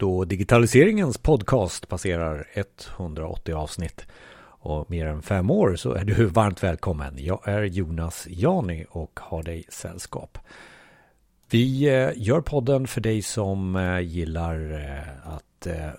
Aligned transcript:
då 0.00 0.24
digitaliseringens 0.24 1.18
podcast 1.18 1.88
passerar 1.88 2.46
180 2.54 3.54
avsnitt 3.54 4.06
och 4.42 4.90
mer 4.90 5.06
än 5.06 5.22
fem 5.22 5.50
år 5.50 5.76
så 5.76 5.92
är 5.92 6.04
du 6.04 6.24
varmt 6.24 6.62
välkommen. 6.62 7.14
Jag 7.18 7.48
är 7.48 7.62
Jonas 7.62 8.26
Jani 8.30 8.86
och 8.90 9.20
har 9.22 9.42
dig 9.42 9.64
sällskap. 9.68 10.38
Vi 11.50 11.88
eh, 11.88 12.10
gör 12.16 12.40
podden 12.40 12.86
för 12.86 13.00
dig 13.00 13.22
som 13.22 13.76
eh, 13.76 14.00
gillar 14.00 14.72
eh, 14.72 15.34
att 15.34 15.44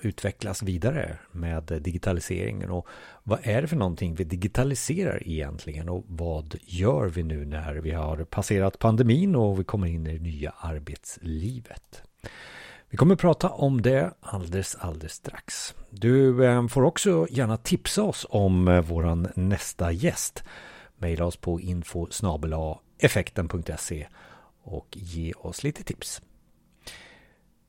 utvecklas 0.01 0.63
vidare 0.63 1.17
med 1.31 1.63
digitaliseringen 1.63 2.69
och 2.69 2.87
vad 3.23 3.39
är 3.43 3.61
det 3.61 3.67
för 3.67 3.75
någonting 3.75 4.15
vi 4.15 4.23
digitaliserar 4.23 5.27
egentligen 5.27 5.89
och 5.89 6.03
vad 6.07 6.55
gör 6.61 7.07
vi 7.07 7.23
nu 7.23 7.45
när 7.45 7.75
vi 7.75 7.91
har 7.91 8.17
passerat 8.23 8.79
pandemin 8.79 9.35
och 9.35 9.59
vi 9.59 9.63
kommer 9.63 9.87
in 9.87 10.07
i 10.07 10.17
det 10.17 10.23
nya 10.23 10.53
arbetslivet? 10.57 12.03
Vi 12.91 12.97
kommer 12.97 13.13
att 13.13 13.21
prata 13.21 13.49
om 13.49 13.81
det 13.81 14.13
alldeles, 14.21 14.75
alldeles 14.75 15.13
strax. 15.13 15.75
Du 15.89 16.45
eh, 16.45 16.67
får 16.67 16.83
också 16.83 17.27
gärna 17.29 17.57
tipsa 17.57 18.03
oss 18.03 18.25
om 18.29 18.67
eh, 18.67 18.81
våran 18.81 19.27
nästa 19.35 19.91
gäst. 19.91 20.43
Maila 20.97 21.25
oss 21.25 21.37
på 21.37 21.59
info 21.61 22.07
effekten.se 22.97 24.07
och 24.63 24.87
ge 24.91 25.33
oss 25.33 25.63
lite 25.63 25.83
tips. 25.83 26.21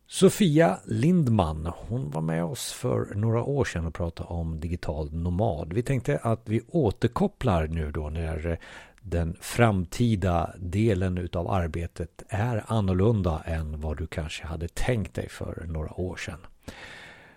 Sofia 0.06 0.78
Lindman, 0.84 1.72
hon 1.76 2.10
var 2.10 2.22
med 2.22 2.44
oss 2.44 2.72
för 2.72 3.14
några 3.14 3.42
år 3.42 3.64
sedan 3.64 3.86
och 3.86 3.94
pratade 3.94 4.28
om 4.28 4.60
digital 4.60 5.14
nomad. 5.14 5.72
Vi 5.72 5.82
tänkte 5.82 6.18
att 6.18 6.40
vi 6.44 6.60
återkopplar 6.68 7.66
nu 7.66 7.90
då 7.90 8.10
när 8.10 8.58
den 9.02 9.36
framtida 9.40 10.54
delen 10.58 11.18
utav 11.18 11.50
arbetet 11.50 12.22
är 12.28 12.64
annorlunda 12.66 13.42
än 13.46 13.80
vad 13.80 13.96
du 13.96 14.06
kanske 14.06 14.46
hade 14.46 14.68
tänkt 14.68 15.14
dig 15.14 15.28
för 15.28 15.64
några 15.68 16.00
år 16.00 16.16
sedan. 16.16 16.38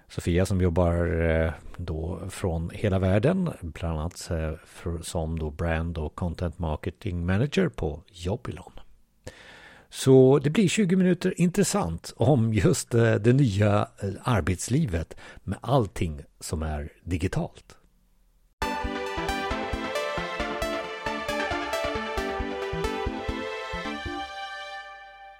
Sofia 0.07 0.45
som 0.45 0.61
jobbar 0.61 1.21
eh, 1.21 1.53
då 1.77 2.21
från 2.29 2.69
hela 2.73 2.99
världen, 2.99 3.49
bland 3.61 3.99
annat 3.99 4.29
eh, 4.31 4.53
som 5.01 5.39
då 5.39 5.49
brand 5.49 5.97
och 5.97 6.15
content 6.15 6.59
marketing 6.59 7.25
manager 7.25 7.69
på 7.69 8.03
Jobilon. 8.11 8.71
Så 9.89 10.39
det 10.39 10.49
blir 10.49 10.67
20 10.67 10.95
minuter 10.95 11.41
intressant 11.41 12.13
om 12.15 12.53
just 12.53 12.93
eh, 12.93 13.15
det 13.15 13.33
nya 13.33 13.87
arbetslivet 14.23 15.15
med 15.43 15.57
allting 15.61 16.21
som 16.39 16.63
är 16.63 16.89
digitalt. 17.03 17.74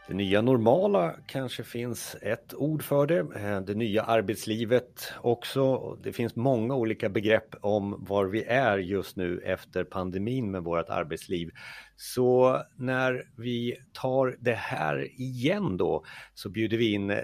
Det 0.08 0.14
nya 0.14 0.42
normala 0.42 1.16
kanske 1.28 1.64
finns 1.64 2.16
ett 2.22 2.54
ord 2.54 2.84
för 2.84 3.08
det. 3.08 3.20
Eh, 3.20 3.62
det 3.62 3.76
nya 3.76 4.04
arbetslivet 4.04 5.14
också. 5.22 5.96
Det 6.04 6.14
finns 6.14 6.36
många 6.36 6.76
olika 6.76 7.10
begrepp 7.10 7.56
om 7.62 8.06
var 8.08 8.26
vi 8.26 8.44
är 8.44 8.78
just 8.78 9.16
nu 9.16 9.40
efter 9.40 9.84
pandemin 9.84 10.52
med 10.52 10.64
vårt 10.64 10.90
arbetsliv. 10.90 11.50
Så 11.96 12.62
när 12.78 13.24
vi 13.38 13.78
tar 13.94 14.38
det 14.40 14.54
här 14.54 15.22
igen 15.22 15.78
då 15.78 16.06
så 16.34 16.50
bjuder 16.50 16.78
vi 16.78 16.94
in 16.94 17.10
eh, 17.10 17.18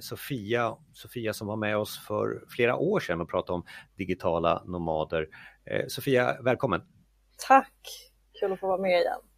Sofia, 0.00 0.76
Sofia 0.92 1.32
som 1.32 1.46
var 1.46 1.56
med 1.56 1.76
oss 1.76 1.98
för 2.06 2.44
flera 2.48 2.76
år 2.76 3.00
sedan 3.00 3.20
och 3.20 3.30
pratade 3.30 3.52
om 3.56 3.64
digitala 3.96 4.62
nomader. 4.66 5.28
Eh, 5.64 5.86
Sofia, 5.88 6.36
välkommen! 6.42 6.80
Tack! 7.48 7.74
Kul 8.40 8.52
att 8.52 8.60
få 8.60 8.66
vara 8.66 8.80
med 8.80 9.00
igen. 9.00 9.29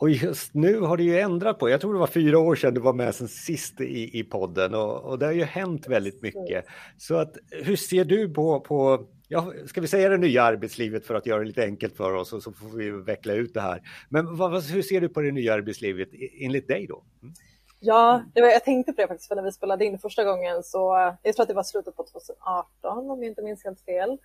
Och 0.00 0.10
just 0.10 0.54
nu 0.54 0.80
har 0.80 0.96
det 0.96 1.02
ju 1.02 1.18
ändrat 1.18 1.58
på. 1.58 1.70
Jag 1.70 1.80
tror 1.80 1.92
det 1.92 1.98
var 1.98 2.06
fyra 2.06 2.38
år 2.38 2.54
sedan 2.54 2.74
du 2.74 2.80
var 2.80 2.92
med 2.92 3.14
sen 3.14 3.28
sist 3.28 3.80
i, 3.80 4.18
i 4.18 4.24
podden 4.24 4.74
och, 4.74 5.04
och 5.04 5.18
det 5.18 5.26
har 5.26 5.32
ju 5.32 5.44
hänt 5.44 5.88
väldigt 5.88 6.22
mycket. 6.22 6.64
Så 6.98 7.16
att, 7.16 7.36
hur 7.50 7.76
ser 7.76 8.04
du 8.04 8.34
på, 8.34 8.60
på 8.60 9.06
ja, 9.28 9.52
ska 9.66 9.80
vi 9.80 9.88
säga 9.88 10.08
det 10.08 10.18
nya 10.18 10.42
arbetslivet 10.42 11.06
för 11.06 11.14
att 11.14 11.26
göra 11.26 11.40
det 11.40 11.46
lite 11.46 11.64
enkelt 11.64 11.96
för 11.96 12.14
oss 12.14 12.32
och 12.32 12.42
så 12.42 12.52
får 12.52 12.76
vi 12.76 12.90
veckla 12.90 13.32
ut 13.32 13.54
det 13.54 13.60
här. 13.60 13.82
Men 14.08 14.36
vad, 14.36 14.64
hur 14.64 14.82
ser 14.82 15.00
du 15.00 15.08
på 15.08 15.20
det 15.20 15.32
nya 15.32 15.54
arbetslivet 15.54 16.08
enligt 16.40 16.68
dig 16.68 16.86
då? 16.86 17.04
Mm. 17.22 17.34
Ja, 17.80 18.22
det 18.34 18.40
var, 18.40 18.48
jag 18.48 18.64
tänkte 18.64 18.92
på 18.92 19.00
det 19.00 19.08
faktiskt 19.08 19.28
för 19.28 19.36
när 19.36 19.42
vi 19.42 19.52
spelade 19.52 19.84
in 19.84 19.98
första 19.98 20.24
gången 20.24 20.62
så 20.62 21.12
jag 21.22 21.34
tror 21.34 21.42
att 21.42 21.48
det 21.48 21.54
var 21.54 21.62
slutet 21.62 21.96
på 21.96 22.04
2018 22.04 23.10
om 23.10 23.22
jag 23.22 23.30
inte 23.30 23.42
minns 23.42 23.64
helt 23.64 23.80
fel. 23.80 24.18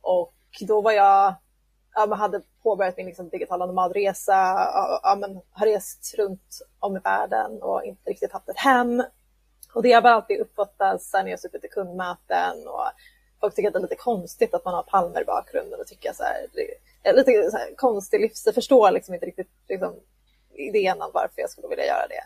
Och 0.00 0.34
då 0.60 0.80
var 0.80 0.92
jag 0.92 1.34
ja, 1.94 2.06
men 2.06 2.18
hade 2.18 2.40
påbörjat 2.62 2.96
min 2.96 3.06
liksom, 3.06 3.28
digitala 3.28 3.66
nomadresa, 3.66 4.32
ja, 5.02 5.16
men, 5.20 5.40
har 5.50 5.66
rest 5.66 6.14
runt 6.18 6.58
om 6.78 6.96
i 6.96 7.00
världen 7.00 7.62
och 7.62 7.84
inte 7.84 8.10
riktigt 8.10 8.32
haft 8.32 8.48
ett 8.48 8.58
hem. 8.58 9.04
Och 9.74 9.82
det 9.82 9.92
har 9.92 10.02
väl 10.02 10.12
alltid 10.12 10.40
uppfattats 10.40 11.12
när 11.12 11.26
jag 11.26 11.40
suttit 11.40 11.64
i 11.64 11.68
kundmöten 11.68 12.68
och 12.68 12.84
folk 13.40 13.54
tycker 13.54 13.68
att 13.68 13.72
det 13.72 13.78
är 13.78 13.82
lite 13.82 13.94
konstigt 13.94 14.54
att 14.54 14.64
man 14.64 14.74
har 14.74 14.82
palmer 14.82 15.20
i 15.20 15.24
bakgrunden 15.24 15.80
och 15.80 15.86
tycker 15.86 16.12
så 16.12 16.22
här, 16.22 16.46
det 17.02 17.08
är 17.08 17.14
lite 17.14 17.50
så 17.50 17.56
här, 17.56 17.74
konstig 17.76 18.20
livsstil, 18.20 18.54
förstår 18.54 18.90
liksom 18.90 19.14
inte 19.14 19.26
riktigt 19.26 19.50
liksom, 19.68 19.94
idén 20.54 21.02
om 21.02 21.10
varför 21.14 21.40
jag 21.40 21.50
skulle 21.50 21.68
vilja 21.68 21.86
göra 21.86 22.06
det. 22.08 22.24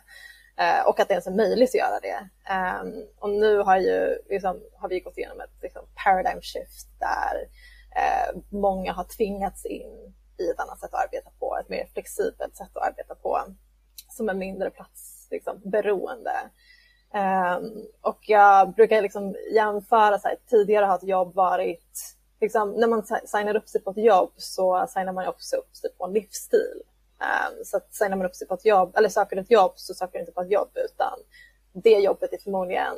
Eh, 0.63 0.87
och 0.87 1.01
att 1.01 1.09
det 1.09 1.15
ens 1.15 1.27
är 1.27 1.31
möjligt 1.31 1.71
att 1.71 1.75
göra 1.75 2.01
det. 2.01 2.29
Eh, 2.51 2.83
och 3.19 3.31
nu 3.31 3.59
har, 3.59 3.77
ju, 3.77 4.19
liksom, 4.29 4.61
har 4.75 4.89
vi 4.89 5.01
gått 5.01 5.19
igenom 5.19 5.41
ett 5.41 5.63
liksom, 5.63 5.83
paradigm 6.05 6.41
shift 6.43 6.89
där 6.99 7.49
eh, 7.97 8.41
många 8.51 8.93
har 8.93 9.05
tvingats 9.05 9.65
in 9.65 10.15
i 10.39 10.51
ett 10.51 10.61
annat 10.61 10.81
sätt 10.81 10.95
att 10.95 11.05
arbeta 11.05 11.31
på, 11.39 11.59
ett 11.61 11.69
mer 11.69 11.89
flexibelt 11.93 12.57
sätt 12.57 12.77
att 12.77 12.89
arbeta 12.89 13.15
på, 13.15 13.41
som 14.11 14.29
är 14.29 14.35
mindre 14.35 14.71
platsberoende. 14.71 16.33
Liksom, 17.11 17.73
um, 17.73 17.87
och 18.01 18.19
jag 18.27 18.75
brukar 18.75 19.03
liksom 19.03 19.37
jämföra, 19.53 20.19
så 20.19 20.29
här, 20.29 20.37
tidigare 20.51 20.85
har 20.85 20.97
ett 20.97 21.09
jobb 21.09 21.35
varit, 21.35 22.17
liksom, 22.41 22.71
när 22.71 22.87
man 22.87 23.03
signar 23.25 23.57
upp 23.57 23.69
sig 23.69 23.81
på 23.81 23.91
ett 23.91 24.05
jobb 24.05 24.33
så 24.37 24.87
signar 24.89 25.13
man 25.13 25.27
också 25.27 25.57
upp 25.57 25.77
sig 25.77 25.91
på 25.99 26.05
en 26.05 26.13
livsstil. 26.13 26.83
Um, 27.21 27.65
så 27.65 27.77
att 27.77 27.95
signar 27.95 28.17
man 28.17 28.27
upp 28.27 28.35
sig 28.35 28.47
på 28.47 28.55
ett 28.55 28.65
jobb, 28.65 28.97
eller 28.97 29.09
söker 29.09 29.37
ett 29.37 29.51
jobb 29.51 29.73
så 29.75 29.95
söker 29.95 30.13
du 30.13 30.21
inte 30.21 30.33
på 30.33 30.41
ett 30.41 30.51
jobb 30.51 30.71
utan 30.75 31.19
det 31.73 31.99
jobbet 31.99 32.33
är 32.33 32.39
förmodligen 32.39 32.97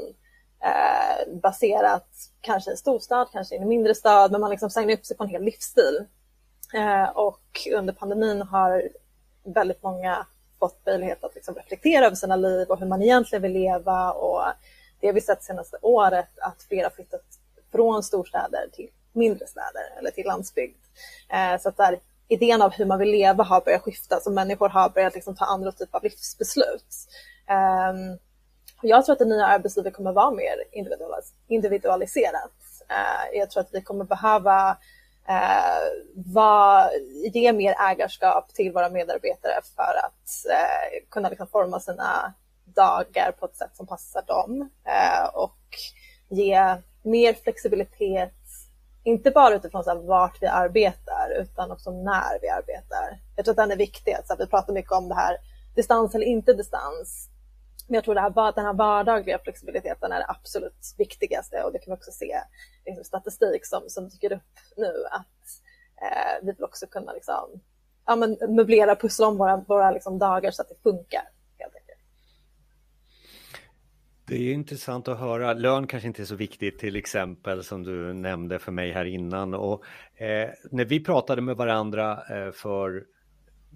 eh, 0.64 1.34
baserat 1.42 2.08
kanske 2.40 2.70
i 2.70 2.72
en 2.72 2.76
storstad, 2.76 3.28
kanske 3.32 3.54
i 3.54 3.58
en 3.58 3.68
mindre 3.68 3.94
stad, 3.94 4.32
men 4.32 4.40
man 4.40 4.50
liksom 4.50 4.70
signar 4.70 4.94
upp 4.94 5.06
sig 5.06 5.16
på 5.16 5.24
en 5.24 5.30
hel 5.30 5.42
livsstil. 5.42 6.06
Eh, 6.74 7.08
och 7.08 7.68
under 7.74 7.92
pandemin 7.92 8.42
har 8.42 8.88
väldigt 9.44 9.82
många 9.82 10.26
fått 10.58 10.86
möjlighet 10.86 11.24
att 11.24 11.34
liksom 11.34 11.54
reflektera 11.54 12.06
över 12.06 12.16
sina 12.16 12.36
liv 12.36 12.68
och 12.68 12.78
hur 12.78 12.86
man 12.86 13.02
egentligen 13.02 13.42
vill 13.42 13.52
leva. 13.52 14.12
Och 14.12 14.42
det 15.00 15.06
har 15.06 15.14
vi 15.14 15.20
sett 15.20 15.44
senaste 15.44 15.76
året 15.82 16.38
att 16.38 16.62
flera 16.68 16.86
har 16.86 16.90
flyttat 16.90 17.24
från 17.72 18.02
storstäder 18.02 18.68
till 18.72 18.88
mindre 19.12 19.46
städer 19.46 19.98
eller 19.98 20.10
till 20.10 20.26
landsbygd. 20.26 20.76
Eh, 21.28 21.60
så 21.60 21.68
att 21.68 21.76
där, 21.76 22.00
idén 22.28 22.62
av 22.62 22.72
hur 22.72 22.86
man 22.86 22.98
vill 22.98 23.10
leva 23.10 23.44
har 23.44 23.60
börjat 23.60 23.82
skifta, 23.82 24.20
så 24.20 24.30
människor 24.30 24.68
har 24.68 24.88
börjat 24.88 25.14
liksom 25.14 25.36
ta 25.36 25.44
andra 25.44 25.72
typer 25.72 25.98
av 25.98 26.02
livsbeslut. 26.02 27.08
Um, 27.48 28.18
jag 28.82 29.04
tror 29.04 29.12
att 29.12 29.18
det 29.18 29.24
nya 29.24 29.46
arbetslivet 29.46 29.94
kommer 29.94 30.12
vara 30.12 30.30
mer 30.30 30.64
individualiserat. 31.48 32.52
Eh, 32.88 33.38
jag 33.38 33.50
tror 33.50 33.60
att 33.60 33.74
vi 33.74 33.82
kommer 33.82 34.04
behöva 34.04 34.76
eh, 35.28 35.90
ge 37.32 37.52
mer 37.52 37.74
ägarskap 37.80 38.54
till 38.54 38.72
våra 38.72 38.88
medarbetare 38.88 39.60
för 39.76 39.82
att 40.06 40.50
eh, 40.50 41.08
kunna 41.10 41.28
liksom 41.28 41.46
forma 41.46 41.80
sina 41.80 42.34
dagar 42.64 43.32
på 43.32 43.46
ett 43.46 43.56
sätt 43.56 43.76
som 43.76 43.86
passar 43.86 44.22
dem 44.26 44.70
eh, 44.84 45.34
och 45.34 45.58
ge 46.28 46.76
mer 47.02 47.34
flexibilitet, 47.34 48.34
inte 49.04 49.30
bara 49.30 49.54
utifrån 49.54 49.84
så 49.84 49.90
här, 49.90 49.96
vart 49.96 50.42
vi 50.42 50.46
arbetar 50.46 51.30
utan 51.40 51.70
också 51.70 51.90
när 51.90 52.40
vi 52.42 52.48
arbetar. 52.48 53.20
Jag 53.36 53.44
tror 53.44 53.52
att 53.52 53.56
den 53.56 53.72
är 53.72 53.76
viktig. 53.76 54.16
Så 54.24 54.36
vi 54.38 54.46
pratar 54.46 54.72
mycket 54.72 54.92
om 54.92 55.08
det 55.08 55.14
här 55.14 55.36
distans 55.74 56.14
eller 56.14 56.26
inte 56.26 56.52
distans. 56.52 57.29
Men 57.90 57.94
jag 57.94 58.04
tror 58.04 58.14
det 58.14 58.20
här, 58.20 58.52
den 58.54 58.64
här 58.64 58.72
vardagliga 58.72 59.38
flexibiliteten 59.38 60.12
är 60.12 60.18
det 60.18 60.26
absolut 60.28 60.94
viktigaste 60.98 61.62
och 61.62 61.72
det 61.72 61.78
kan 61.78 61.92
vi 61.92 61.96
också 61.96 62.10
se 62.10 62.40
liksom, 62.86 63.04
statistik 63.04 63.66
som, 63.66 63.82
som 63.88 64.08
dyker 64.08 64.32
upp 64.32 64.58
nu 64.76 65.04
att 65.10 65.46
eh, 66.02 66.46
vi 66.46 66.52
vill 66.52 66.64
också 66.64 66.86
kunna 66.86 67.12
liksom, 67.12 67.60
ja, 68.06 68.16
men, 68.16 68.38
möblera, 68.48 68.96
pussla 68.96 69.26
om 69.26 69.36
våra, 69.36 69.56
våra 69.56 69.90
liksom, 69.90 70.18
dagar 70.18 70.50
så 70.50 70.62
att 70.62 70.68
det 70.68 70.82
funkar. 70.82 71.22
Det 74.30 74.36
är 74.36 74.52
intressant 74.52 75.08
att 75.08 75.18
höra. 75.18 75.52
Lön 75.52 75.86
kanske 75.86 76.06
inte 76.06 76.22
är 76.22 76.26
så 76.26 76.34
viktigt 76.34 76.78
till 76.78 76.96
exempel 76.96 77.64
som 77.64 77.82
du 77.82 78.12
nämnde 78.12 78.58
för 78.58 78.72
mig 78.72 78.92
här 78.92 79.04
innan. 79.04 79.54
Och, 79.54 79.84
eh, 80.16 80.50
när 80.70 80.84
vi 80.84 81.04
pratade 81.04 81.42
med 81.42 81.56
varandra 81.56 82.22
eh, 82.30 82.52
för 82.52 83.04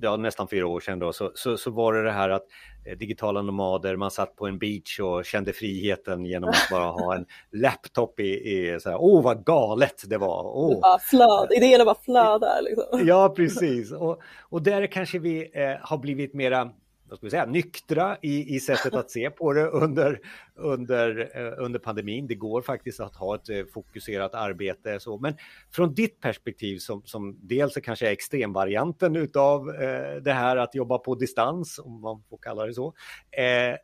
ja, 0.01 0.17
nästan 0.17 0.49
fyra 0.49 0.67
år 0.67 0.81
sedan 0.81 0.99
då, 0.99 1.13
så, 1.13 1.31
så, 1.35 1.57
så, 1.57 1.71
var 1.71 1.93
det 1.93 2.03
det 2.03 2.13
här 2.13 2.31
att 2.31 2.45
eh, 2.87 2.99
digitala 2.99 3.43
nomader, 3.43 3.97
man 3.97 4.11
satt 4.11 4.37
på 4.37 4.47
en 4.47 4.59
beach 4.59 5.01
och 5.01 5.25
kände 5.25 5.53
friheten 5.53 6.25
genom 6.25 6.51
att 6.51 6.69
bara 6.71 6.85
ha 6.85 7.17
en 7.17 7.27
laptop 7.61 8.21
i, 8.21 8.25
i 8.25 8.81
så 8.81 8.91
här, 8.91 8.99
åh 9.01 9.19
oh, 9.19 9.23
vad 9.23 9.45
galet 9.45 10.05
det 10.07 10.19
var. 10.19 10.43
Oh. 10.43 10.81
Bara 10.81 10.99
flöd, 10.99 11.49
idéerna 11.57 11.85
bara 11.85 11.97
flödar. 12.05 12.63
Liksom. 12.63 13.07
Ja, 13.07 13.29
precis. 13.37 13.93
Och, 13.93 14.23
och 14.41 14.63
där 14.63 14.87
kanske 14.87 15.19
vi 15.19 15.51
eh, 15.55 15.77
har 15.81 15.99
blivit 15.99 16.35
mera 16.35 16.71
vad 17.15 17.19
ska 17.19 17.27
vi 17.27 17.31
säga, 17.31 17.47
nyktra 17.47 18.17
i, 18.23 18.55
i 18.55 18.61
sättet 18.61 18.95
att 18.95 19.11
se 19.11 19.31
på 19.31 19.53
det 19.53 19.67
under, 19.67 20.21
under, 20.55 21.31
eh, 21.35 21.65
under 21.65 21.79
pandemin. 21.79 22.27
Det 22.27 22.35
går 22.35 22.63
faktiskt 22.63 23.01
att 23.01 23.17
ha 23.17 23.35
ett 23.35 23.49
eh, 23.49 23.65
fokuserat 23.75 24.35
arbete. 24.35 25.01
Så. 25.01 25.19
Men 25.19 25.37
från 25.71 25.95
ditt 25.95 26.21
perspektiv 26.21 26.79
som, 26.79 27.03
som 27.05 27.39
dels 27.43 27.77
är 27.77 27.81
kanske 27.81 28.11
extremvarianten 28.11 29.17
utav 29.17 29.71
eh, 29.71 30.17
det 30.23 30.33
här 30.33 30.57
att 30.57 30.75
jobba 30.75 30.99
på 30.99 31.15
distans, 31.15 31.79
om 31.79 32.01
man 32.01 32.23
får 32.31 32.39
kalla 32.43 32.67
det 32.67 32.75
så. 32.75 32.95
Eh, 33.31 33.77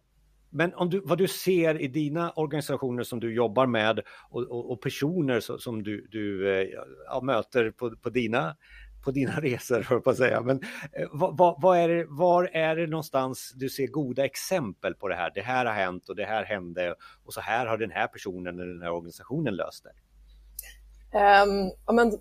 men 0.51 0.75
om 0.75 0.91
du, 0.91 1.01
vad 1.05 1.19
du 1.19 1.29
ser 1.29 1.81
i 1.81 1.89
dina 1.89 2.31
organisationer 2.31 3.03
som 3.03 3.21
du 3.21 3.35
jobbar 3.35 3.67
med 3.67 4.01
och, 4.31 4.43
och, 4.43 4.73
och 4.73 4.83
personer 4.83 5.41
som, 5.41 5.59
som 5.59 5.83
du, 5.83 6.09
du 6.11 6.55
eh, 6.55 6.69
ja, 7.07 7.21
möter 7.23 7.71
på, 7.71 7.97
på, 7.97 8.11
dina, 8.11 8.57
på 9.05 9.11
dina 9.11 9.41
resor, 9.41 9.83
för 9.83 10.11
att 10.11 10.17
säga. 10.17 10.41
Men 10.41 10.61
eh, 10.93 11.09
vad, 11.13 11.63
vad, 11.63 11.79
är 11.79 11.89
det, 11.89 12.07
var 12.09 12.51
är 12.53 12.77
det 12.77 12.87
någonstans 12.87 13.53
du 13.57 13.69
ser 13.69 13.87
goda 13.87 14.25
exempel 14.25 14.95
på 14.95 15.09
det 15.09 15.15
här? 15.15 15.33
Det 15.35 15.41
här 15.41 15.67
har 15.67 15.73
hänt 15.73 16.09
och 16.09 16.17
det 16.17 16.25
här 16.25 16.45
hände 16.45 16.95
och 17.25 17.35
så 17.35 17.41
här 17.41 17.67
har 17.67 17.79
den 17.79 17.91
här 17.91 18.07
personen 18.07 18.61
eller 18.61 18.73
den 18.73 18.83
här 18.83 18.93
organisationen 18.93 19.57
löst 19.57 19.85
det. 19.85 19.93
Um, 21.19 21.73
ja, 21.87 21.93
men, 21.93 22.19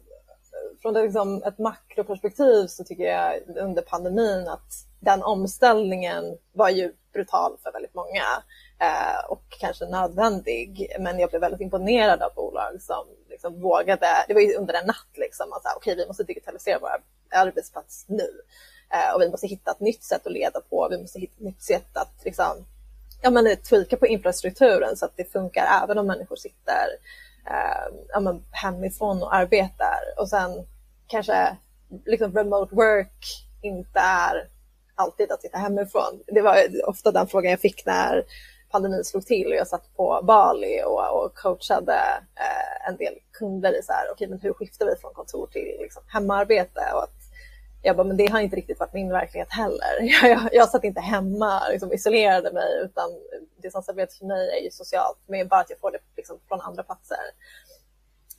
från 0.82 0.94
det, 0.94 1.04
liksom, 1.04 1.44
ett 1.44 1.60
makroperspektiv 1.60 2.68
så 2.68 2.84
tycker 2.84 3.04
jag 3.04 3.34
under 3.58 3.82
pandemin 3.82 4.48
att 4.48 4.74
den 5.00 5.24
omställningen 5.24 6.38
var 6.54 6.70
ju 6.70 6.94
brutal 7.14 7.58
för 7.64 7.72
väldigt 7.72 7.94
många 7.94 8.24
eh, 8.80 9.32
och 9.32 9.44
kanske 9.50 9.86
nödvändig. 9.86 10.88
Men 11.00 11.20
jag 11.20 11.30
blev 11.30 11.42
väldigt 11.42 11.62
imponerad 11.62 12.22
av 12.22 12.34
bolag 12.36 12.82
som 12.82 13.06
liksom 13.40 13.62
vågade, 13.62 14.08
det 14.28 14.34
var 14.34 14.42
ju 14.42 14.56
under 14.56 14.74
en 14.74 14.88
natt, 14.88 15.14
liksom, 15.14 15.54
att 15.54 15.62
okej, 15.76 15.94
okay, 15.94 15.96
vi 15.96 16.08
måste 16.08 16.24
digitalisera 16.24 16.80
vår 16.80 16.90
arbetsplats 17.32 18.06
nu. 18.08 18.30
Eh, 18.94 19.16
och 19.16 19.22
vi 19.22 19.30
måste 19.30 19.48
hitta 19.48 19.72
ett 19.72 19.80
nytt 19.80 20.04
sätt 20.04 20.28
att 20.28 20.34
leda 20.34 20.62
på, 20.62 20.88
vi 20.92 20.98
måste 20.98 21.20
hitta 21.20 21.34
ett 21.34 21.44
nytt 21.44 21.62
sätt 21.62 21.98
att 21.98 22.26
liksom, 22.26 22.66
ja, 23.22 23.30
men, 23.30 23.48
eh, 23.48 23.56
tweaka 23.56 23.98
på 23.98 24.08
infrastrukturen 24.08 24.98
så 24.98 25.06
att 25.06 25.18
det 25.18 25.32
funkar 25.32 25.84
även 25.84 25.98
om 25.98 26.08
människor 26.08 26.36
sitter 26.36 26.88
eh, 27.46 27.96
ja, 28.10 28.20
men, 28.20 28.44
hemifrån 28.52 29.24
och 29.24 29.36
arbetar. 29.36 30.00
Och 30.18 30.30
sen 30.30 30.66
kanske 31.08 31.58
liksom 32.06 32.34
remote 32.34 32.76
work 32.76 33.26
inte 33.62 34.00
är 34.00 34.50
alltid 34.96 35.32
att 35.32 35.42
sitta 35.42 35.58
hemifrån. 35.58 36.24
Det 36.28 36.42
var 36.42 36.66
ofta 36.90 37.12
den 37.12 37.28
frågan 37.28 37.52
jag 37.52 37.60
fick 37.60 37.86
när 37.86 38.24
pandemin 38.72 39.04
slog 39.04 39.26
till 39.26 39.48
och 39.48 39.56
jag 39.56 39.68
satt 39.68 39.96
på 39.96 40.22
Bali 40.24 40.84
och, 40.86 41.24
och 41.24 41.36
coachade 41.36 42.00
eh, 42.36 42.90
en 42.90 42.98
del 42.98 43.14
kunder 43.32 43.80
i 43.80 43.84
så 43.84 43.94
här, 43.94 44.12
okay, 44.12 44.28
men 44.28 44.40
hur 44.40 44.54
skiftar 44.54 44.86
vi 44.86 44.96
från 44.96 45.14
kontor 45.14 45.48
till 45.48 45.76
liksom, 45.80 46.04
hemarbete? 46.08 46.82
Och 46.94 47.04
att 47.04 47.20
jag 47.82 47.96
bara, 47.96 48.08
men 48.08 48.18
det 48.18 48.28
har 48.28 48.40
inte 48.40 48.56
riktigt 48.56 48.80
varit 48.80 48.94
min 48.94 49.10
verklighet 49.10 49.52
heller. 49.52 50.00
Jag, 50.22 50.32
jag, 50.32 50.50
jag 50.52 50.70
satt 50.70 50.84
inte 50.84 51.02
hemma 51.02 51.60
och 51.66 51.72
liksom, 51.72 51.94
isolerade 51.94 52.52
mig 52.52 52.82
utan 52.84 53.10
distansarbete 53.62 54.16
för 54.16 54.26
mig 54.26 54.50
är 54.60 54.64
ju 54.64 54.72
socialt, 54.72 55.18
men 55.28 55.48
bara 55.48 55.60
att 55.60 55.70
jag 55.70 55.80
får 55.80 55.92
det 55.92 56.00
liksom, 56.18 56.40
från 56.48 56.62
andra 56.62 56.84
platser. 56.84 57.18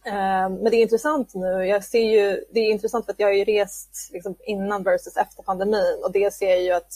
Ehm, 0.05 0.55
men 0.55 0.71
det 0.71 0.77
är 0.77 0.82
intressant 0.82 1.35
nu. 1.35 1.67
Jag 1.67 1.85
ser 1.85 2.05
ju, 2.05 2.44
det 2.50 2.61
är 2.61 2.71
intressant 2.71 3.05
för 3.05 3.12
att 3.12 3.21
jag 3.21 3.29
har 3.29 3.32
ju 3.32 3.44
rest 3.44 4.11
liksom 4.12 4.37
innan 4.41 4.82
versus 4.82 5.17
efter 5.17 5.43
pandemin 5.43 6.00
och 6.05 6.12
det 6.12 6.35
ser 6.35 6.50
jag 6.50 6.62
ju 6.62 6.73
att 6.73 6.93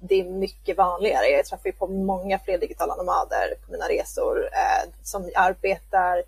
det 0.00 0.20
är 0.20 0.24
mycket 0.24 0.76
vanligare. 0.76 1.26
Jag 1.26 1.46
träffar 1.46 1.66
ju 1.66 1.72
på 1.72 1.86
många 1.86 2.38
fler 2.38 2.58
digitala 2.58 2.96
nomader 2.96 3.54
på 3.66 3.72
mina 3.72 3.88
resor 3.88 4.44
eh, 4.44 4.90
som 5.02 5.30
arbetar 5.34 6.22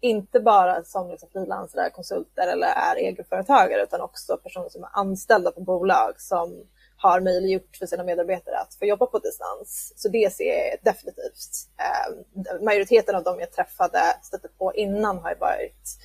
inte 0.00 0.40
bara 0.40 0.84
som 0.84 1.10
liksom 1.10 1.28
frilansare, 1.32 1.90
konsulter 1.90 2.46
eller 2.46 2.66
är 2.66 2.96
egenföretagare 2.96 3.82
utan 3.82 4.00
också 4.00 4.36
personer 4.36 4.68
som 4.68 4.82
är 4.84 4.90
anställda 4.92 5.50
på 5.50 5.60
bolag 5.60 6.20
som 6.20 6.64
har 6.96 7.20
möjliggjort 7.20 7.76
för 7.76 7.86
sina 7.86 8.04
medarbetare 8.04 8.58
att 8.58 8.74
få 8.74 8.84
jobba 8.84 9.06
på 9.06 9.18
distans. 9.18 9.92
Så 9.96 10.08
det 10.08 10.32
ser 10.32 10.44
jag 10.44 10.78
definitivt. 10.82 11.68
Eh, 11.78 12.62
majoriteten 12.62 13.14
av 13.14 13.22
dem 13.22 13.40
jag 13.40 13.52
träffade, 13.52 14.00
stötte 14.22 14.48
på 14.58 14.74
innan 14.74 15.18
har 15.18 15.30
ju 15.30 15.36
varit 15.36 15.98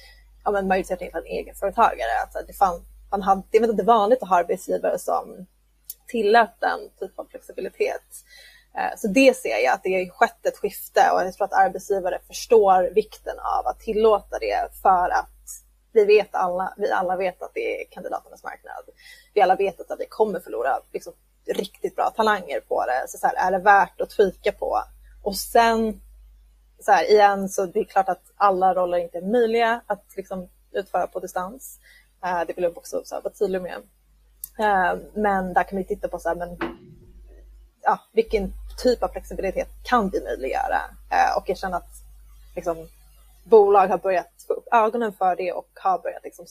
ja, 0.44 0.52
men 0.52 0.68
majoriteten 0.68 1.26
egenföretagare. 1.26 2.12
Alltså 2.24 2.40
det, 2.48 2.54
fan, 2.54 2.82
man 3.12 3.22
hade, 3.22 3.44
det 3.52 3.58
är 3.58 3.70
inte 3.70 3.84
vanligt 3.84 4.24
att 4.24 4.30
ha 4.30 4.38
arbetsgivare 4.38 5.00
som 5.00 5.46
tillät 6.12 6.56
den 6.60 6.80
typ 7.00 7.20
av 7.20 7.26
flexibilitet. 7.26 8.26
Eh, 8.78 8.98
så 8.98 9.08
det 9.08 9.38
ser 9.38 9.64
jag 9.64 9.74
att 9.74 9.84
det 9.84 9.94
har 9.94 10.10
skett 10.10 10.46
ett 10.46 10.58
skifte 10.58 11.12
och 11.14 11.22
jag 11.22 11.34
tror 11.34 11.46
att 11.46 11.54
arbetsgivare 11.54 12.20
förstår 12.28 12.94
vikten 12.96 13.40
av 13.40 13.68
att 13.68 13.80
tillåta 13.80 14.40
det 14.40 14.70
för 14.82 15.10
att 15.10 15.30
vi 15.94 16.06
vet 16.06 16.36
alla, 16.36 16.74
vi 16.78 16.92
alla 16.92 17.16
vet 17.16 17.42
att 17.42 17.52
det 17.54 17.82
är 17.82 17.86
kandidaternas 17.92 18.44
marknad. 18.44 18.84
Vi 19.34 19.42
alla 19.42 19.56
vet 19.56 19.92
att 19.92 20.00
vi 20.00 20.06
kommer 20.06 20.40
förlora 20.40 20.80
liksom, 20.94 21.14
riktigt 21.48 21.96
bra 21.96 22.10
talanger 22.10 22.60
på 22.60 22.86
det. 22.86 23.08
Så, 23.08 23.18
så 23.18 23.28
här, 23.28 23.36
är 23.48 23.52
det 23.52 23.60
värt 23.64 24.02
att 24.02 24.10
tweaka 24.10 24.52
på? 24.52 24.84
Och 25.24 25.36
sen, 25.36 26.02
så 26.80 26.92
här, 26.92 27.12
igen, 27.12 27.50
så 27.50 27.66
det 27.66 27.80
är 27.80 27.84
klart 27.84 28.10
att 28.10 28.24
alla 28.36 28.74
roller 28.74 28.98
inte 28.98 29.18
är 29.18 29.32
möjliga 29.32 29.82
att 29.88 30.06
liksom, 30.16 30.50
utföra 30.72 31.08
på 31.08 31.20
distans. 31.20 31.80
Eh, 32.26 32.42
det 32.48 32.54
vill 32.54 32.64
jag 32.64 32.78
också 32.78 33.02
så 33.06 33.16
här, 33.16 33.22
vara 33.22 33.34
tydlig 33.34 33.62
med. 33.62 33.82
Eh, 34.60 34.98
men 35.14 35.54
där 35.54 35.64
kan 35.64 35.78
vi 35.78 35.84
titta 35.84 36.08
på 36.08 36.20
så 36.20 36.30
här, 36.30 36.36
men, 36.36 36.58
ja, 37.82 38.00
vilken 38.12 38.54
typ 38.84 39.04
av 39.04 39.08
flexibilitet 39.08 39.68
kan 39.84 40.10
vi 40.10 40.24
möjliggöra? 40.24 40.82
Eh, 41.12 41.38
och 41.38 41.50
jag 41.50 41.58
känner 41.58 41.78
att 41.78 41.92
liksom, 42.56 42.88
bolag 43.44 43.88
har 43.88 43.98
börjat 43.98 44.46
få 44.48 44.54
upp 44.54 44.68
ögonen 44.72 45.14
för 45.14 45.36
det 45.36 45.52
och 45.52 45.70
har 45.74 46.00
börjat 46.00 46.24
liksom 46.24 46.46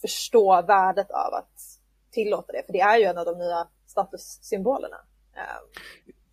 förstå 0.00 0.62
värdet 0.62 1.10
av 1.10 1.34
att 1.34 1.60
tillåta 2.10 2.52
det. 2.52 2.62
För 2.66 2.72
det 2.72 2.80
är 2.80 2.98
ju 2.98 3.04
en 3.04 3.18
av 3.18 3.24
de 3.24 3.38
nya 3.38 3.68
statussymbolerna. 3.86 4.96
Eh, 5.36 5.82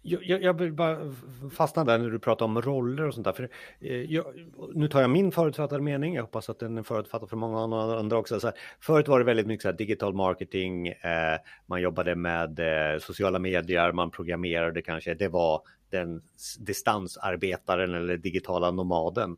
jag, 0.04 0.44
jag, 0.44 0.54
vill 0.54 0.74
bara 0.74 1.12
fastna 1.52 1.84
där 1.84 1.98
när 1.98 2.10
du 2.10 2.20
pratar 2.20 2.46
om 2.46 2.62
roller 2.62 3.08
och 3.08 3.14
sånt 3.14 3.26
där. 3.26 3.34
För 3.34 3.50
eh, 3.80 4.02
jag, 4.02 4.26
nu 4.74 4.88
tar 4.88 5.02
jag 5.02 5.10
min 5.10 5.32
förutfattade 5.32 5.82
mening, 5.82 6.16
jag 6.16 6.24
hoppas 6.24 6.50
att 6.50 6.60
den 6.60 6.78
är 6.78 6.84
förutfattad 6.84 7.30
för 7.30 7.38
många 7.38 7.60
andra 7.98 8.18
också. 8.18 8.40
Så 8.40 8.48
här, 8.48 8.56
förut 8.80 9.08
var 9.08 9.20
det 9.20 9.26
väldigt 9.26 9.48
mycket 9.48 9.62
så 9.62 9.68
här, 9.68 9.78
digital 9.78 10.14
marketing, 10.14 10.88
eh, 10.88 11.38
man 11.66 11.82
jobbade 11.82 12.16
med 12.16 12.60
eh, 12.60 13.00
sociala 13.00 13.40
medier, 13.40 13.92
man 13.92 14.12
programmerade 14.12 14.82
kanske, 14.82 15.14
det 15.14 15.28
var 15.28 15.62
den 15.92 16.22
distansarbetaren 16.60 17.94
eller 17.94 18.18
digitala 18.18 18.72
nomaden. 18.72 19.38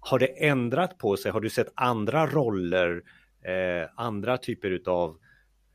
Har 0.00 0.18
det 0.18 0.46
ändrat 0.46 0.98
på 0.98 1.16
sig? 1.16 1.32
Har 1.32 1.40
du 1.40 1.50
sett 1.50 1.72
andra 1.74 2.26
roller, 2.26 3.02
eh, 3.42 3.88
andra 3.96 4.38
typer 4.38 4.70
utav 4.70 5.16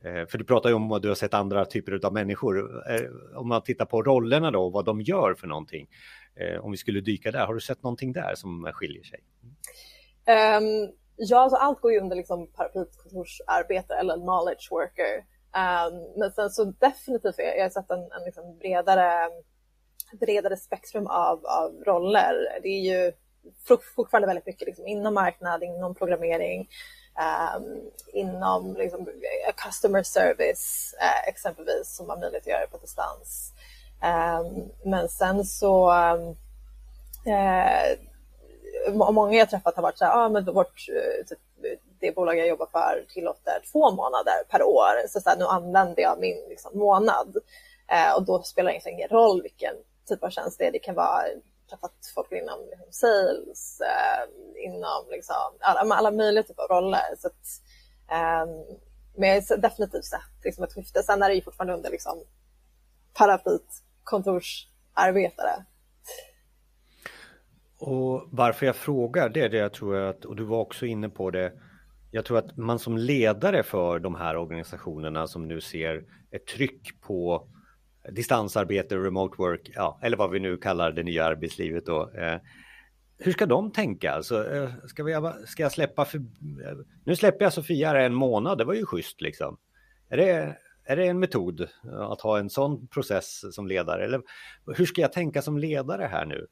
Eh, 0.04 0.26
för 0.26 0.38
du 0.38 0.44
pratar 0.44 0.68
ju 0.68 0.74
om 0.74 0.92
att 0.92 1.02
du 1.02 1.08
har 1.08 1.14
sett 1.14 1.34
andra 1.34 1.64
typer 1.64 2.06
av 2.06 2.12
människor. 2.12 2.82
Eh, 2.90 3.38
om 3.38 3.48
man 3.48 3.62
tittar 3.62 3.84
på 3.84 4.02
rollerna 4.02 4.50
då, 4.50 4.70
vad 4.70 4.84
de 4.84 5.00
gör 5.00 5.34
för 5.34 5.46
någonting. 5.46 5.88
Eh, 6.36 6.64
om 6.64 6.70
vi 6.70 6.76
skulle 6.76 7.00
dyka 7.00 7.30
där, 7.30 7.46
har 7.46 7.54
du 7.54 7.60
sett 7.60 7.82
någonting 7.82 8.12
där 8.12 8.34
som 8.34 8.70
skiljer 8.74 9.02
sig? 9.02 9.20
Um, 10.26 10.92
ja, 11.16 11.38
alltså 11.38 11.56
allt 11.56 11.80
går 11.80 11.92
ju 11.92 12.00
under 12.00 12.16
liksom 12.16 12.46
paraplyet 12.46 13.90
eller 13.90 14.14
knowledge 14.14 14.68
worker. 14.70 15.24
Um, 15.56 16.20
men 16.20 16.32
sen 16.32 16.50
så 16.50 16.64
definitivt, 16.64 17.34
jag 17.38 17.62
har 17.62 17.70
sett 17.70 17.90
en, 17.90 17.98
en 17.98 18.24
liksom 18.24 18.58
bredare, 18.58 19.30
bredare 20.20 20.56
spektrum 20.56 21.06
av, 21.06 21.46
av 21.46 21.84
roller. 21.86 22.60
Det 22.62 22.68
är 22.68 22.80
ju 22.80 23.12
fortfarande 23.96 24.26
väldigt 24.26 24.46
mycket 24.46 24.66
liksom 24.66 24.86
inom 24.86 25.14
marknad, 25.14 25.62
inom 25.62 25.94
programmering, 25.94 26.68
um, 27.18 27.90
inom 28.12 28.74
liksom, 28.74 29.00
eh, 29.00 29.54
customer 29.56 30.02
service 30.02 30.94
uh, 31.02 31.28
exempelvis 31.28 31.96
som 31.96 32.06
man 32.06 32.20
möjlighet 32.20 32.42
att 32.42 32.52
göra 32.52 32.66
på 32.66 32.78
distans. 32.78 33.52
Um, 34.02 34.70
men 34.90 35.08
sen 35.08 35.44
så 35.44 35.92
um, 35.92 36.36
uh, 37.26 39.12
många 39.12 39.38
jag 39.38 39.50
träffat 39.50 39.76
har 39.76 39.82
varit 39.82 39.98
så 39.98 40.04
här, 40.04 40.24
ah, 40.24 40.28
men 40.28 40.44
vårt, 40.44 40.86
typ, 41.28 41.38
det 42.00 42.14
bolag 42.14 42.38
jag 42.38 42.48
jobbar 42.48 42.66
för 42.66 43.04
tillåter 43.08 43.62
två 43.72 43.90
månader 43.90 44.44
per 44.48 44.62
år. 44.62 45.08
Så, 45.08 45.20
så 45.20 45.30
här, 45.30 45.36
nu 45.36 45.44
använder 45.44 46.02
jag 46.02 46.20
min 46.20 46.48
liksom, 46.48 46.78
månad. 46.78 47.36
Uh, 47.92 48.16
och 48.16 48.22
då 48.22 48.42
spelar 48.42 48.66
det 48.66 48.72
egentligen 48.72 48.98
ingen 48.98 49.08
roll 49.08 49.42
vilken 49.42 49.74
typ 50.08 50.24
av 50.24 50.30
tjänst 50.30 50.58
det 50.58 50.66
är. 50.66 50.72
Det 50.72 50.78
kan 50.78 50.94
vara 50.94 51.22
träffat 51.70 51.92
folk 52.14 52.32
inom 52.32 52.60
liksom, 52.70 52.86
sales, 52.90 53.80
eh, 53.80 54.22
inom 54.64 55.04
liksom, 55.10 55.52
alla, 55.60 55.94
alla 55.94 56.10
möjliga 56.10 56.42
typer 56.42 56.62
av 56.62 56.68
roller. 56.68 57.14
Så 57.18 57.26
att, 57.26 57.46
eh, 58.10 58.46
men 59.16 59.28
jag 59.28 59.42
har 59.48 59.56
definitivt 59.56 60.04
sett 60.04 60.44
liksom, 60.44 60.64
ett 60.64 60.72
skifte. 60.72 61.02
Sen 61.02 61.22
är 61.22 61.28
det 61.28 61.34
ju 61.34 61.42
fortfarande 61.42 61.74
under 61.74 61.90
liksom, 61.90 62.22
paraplyt 63.14 63.82
kontorsarbetare. 64.04 65.64
Och 67.78 68.28
varför 68.30 68.66
jag 68.66 68.76
frågar 68.76 69.28
det 69.28 69.40
är 69.40 69.48
det 69.48 69.56
jag 69.56 69.72
tror 69.72 69.96
att, 69.96 70.24
och 70.24 70.36
du 70.36 70.44
var 70.44 70.58
också 70.58 70.86
inne 70.86 71.08
på 71.08 71.30
det, 71.30 71.52
jag 72.10 72.24
tror 72.24 72.38
att 72.38 72.56
man 72.56 72.78
som 72.78 72.98
ledare 72.98 73.62
för 73.62 73.98
de 73.98 74.14
här 74.14 74.36
organisationerna 74.36 75.26
som 75.26 75.48
nu 75.48 75.60
ser 75.60 76.04
ett 76.30 76.46
tryck 76.46 77.00
på 77.00 77.48
distansarbete, 78.08 78.96
remote 78.96 79.34
work, 79.38 79.70
ja, 79.74 79.98
eller 80.02 80.16
vad 80.16 80.30
vi 80.30 80.40
nu 80.40 80.56
kallar 80.56 80.92
det 80.92 81.02
nya 81.02 81.24
arbetslivet 81.24 81.86
då. 81.86 82.10
Eh, 82.10 82.40
hur 83.18 83.32
ska 83.32 83.46
de 83.46 83.72
tänka? 83.72 84.12
Alltså, 84.12 84.54
eh, 84.54 84.70
ska, 84.86 85.04
vi, 85.04 85.32
ska 85.46 85.62
jag 85.62 85.72
släppa 85.72 86.04
för, 86.04 86.18
eh, 86.18 86.78
Nu 87.04 87.16
släpper 87.16 87.44
jag 87.44 87.52
Sofia 87.52 87.88
här 87.88 87.94
en 87.94 88.14
månad, 88.14 88.58
det 88.58 88.64
var 88.64 88.74
ju 88.74 88.86
schysst 88.86 89.20
liksom. 89.20 89.56
Är 90.08 90.16
det, 90.16 90.56
är 90.84 90.96
det 90.96 91.06
en 91.06 91.18
metod 91.18 91.68
att 92.10 92.20
ha 92.20 92.38
en 92.38 92.50
sån 92.50 92.86
process 92.86 93.54
som 93.54 93.66
ledare? 93.66 94.04
Eller 94.04 94.22
hur 94.76 94.86
ska 94.86 95.00
jag 95.00 95.12
tänka 95.12 95.42
som 95.42 95.58
ledare 95.58 96.04
här 96.04 96.26
nu? 96.26 96.46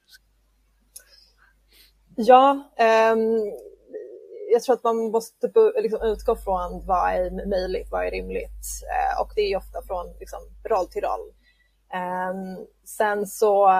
Ja, 2.16 2.72
um, 3.12 3.52
jag 4.52 4.62
tror 4.62 4.74
att 4.74 4.84
man 4.84 4.96
måste 4.96 5.52
liksom 5.82 6.02
utgå 6.02 6.36
från 6.36 6.86
vad 6.86 7.12
är 7.12 7.46
möjligt, 7.48 7.88
vad 7.90 8.06
är 8.06 8.10
rimligt 8.10 8.64
uh, 8.84 9.22
och 9.22 9.32
det 9.34 9.52
är 9.52 9.56
ofta 9.56 9.82
från 9.82 10.06
liksom, 10.20 10.40
roll 10.64 10.86
till 10.86 11.02
roll. 11.02 11.32
Ehm, 11.92 12.66
sen 12.84 13.26
så, 13.26 13.70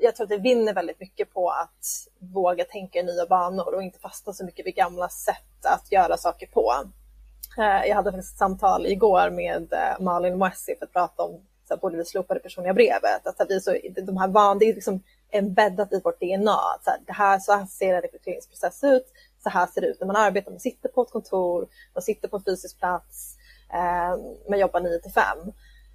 jag 0.00 0.16
tror 0.16 0.24
att 0.24 0.30
vi 0.30 0.38
vinner 0.38 0.74
väldigt 0.74 1.00
mycket 1.00 1.32
på 1.32 1.50
att 1.50 2.08
våga 2.18 2.64
tänka 2.64 2.98
i 2.98 3.02
nya 3.02 3.26
banor 3.26 3.74
och 3.74 3.82
inte 3.82 3.98
fastna 3.98 4.32
så 4.32 4.44
mycket 4.44 4.66
vid 4.66 4.74
gamla 4.74 5.08
sätt 5.08 5.66
att 5.66 5.92
göra 5.92 6.16
saker 6.16 6.46
på. 6.46 6.72
Ehm, 7.58 7.88
jag 7.88 7.94
hade 7.94 8.12
faktiskt 8.12 8.32
ett 8.32 8.38
samtal 8.38 8.86
igår 8.86 9.30
med 9.30 9.72
eh, 9.72 10.00
Malin 10.00 10.38
Moessi 10.38 10.76
för 10.78 10.84
att 10.84 10.92
prata 10.92 11.22
om 11.22 11.40
så 11.68 11.74
här, 11.74 11.80
borde 11.80 11.96
vi 11.96 12.04
slopa 12.04 12.34
det 12.34 12.40
personliga 12.40 12.74
brevet? 12.74 13.26
Att, 13.26 13.40
att 13.40 13.50
vi 13.50 13.60
så, 13.60 13.76
de 14.06 14.16
här 14.16 14.28
van, 14.28 14.58
det 14.58 14.64
är 14.64 14.74
liksom 14.74 15.02
embeddat 15.30 15.92
i 15.92 16.00
vårt 16.04 16.20
DNA. 16.20 16.52
Att 16.52 16.84
så 16.84 16.90
här, 16.90 16.98
det 17.06 17.12
här, 17.12 17.38
så 17.38 17.52
här 17.52 17.66
ser 17.66 17.94
en 17.94 18.02
rekryteringsprocess 18.02 18.84
ut, 18.84 19.06
så 19.42 19.50
här 19.50 19.66
ser 19.66 19.80
det 19.80 19.86
ut 19.86 20.00
när 20.00 20.06
man 20.06 20.16
arbetar. 20.16 20.50
Man 20.50 20.60
sitter 20.60 20.88
på 20.88 21.02
ett 21.02 21.10
kontor, 21.10 21.68
man 21.94 22.02
sitter 22.02 22.28
på 22.28 22.36
en 22.36 22.44
fysisk 22.44 22.78
plats, 22.78 23.36
eh, 23.72 24.16
man 24.50 24.58
jobbar 24.58 24.80
9 24.80 24.98
till 24.98 25.12
5. 25.12 25.24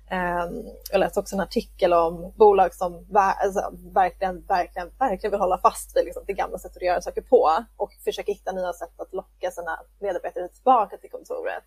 Ehm, 0.09 0.63
jag 0.91 0.99
läste 0.99 1.19
också 1.19 1.35
en 1.35 1.41
artikel 1.41 1.93
om 1.93 2.33
bolag 2.35 2.75
som 2.75 3.05
alltså, 3.13 3.73
verkligen, 3.93 4.41
verkligen, 4.41 4.91
verkligen 4.99 5.31
vill 5.31 5.39
hålla 5.39 5.57
fast 5.57 5.97
vid 5.97 6.05
liksom, 6.05 6.23
det 6.27 6.33
gamla 6.33 6.57
sättet 6.57 6.77
att 6.77 6.83
göra 6.83 7.01
saker 7.01 7.21
på 7.21 7.49
och 7.77 7.93
försöka 8.05 8.31
hitta 8.31 8.51
nya 8.51 8.73
sätt 8.73 8.99
att 8.99 9.13
locka 9.13 9.51
sina 9.51 9.79
medarbetare 9.99 10.47
tillbaka 10.47 10.97
till 10.97 11.11
kontoret. 11.11 11.63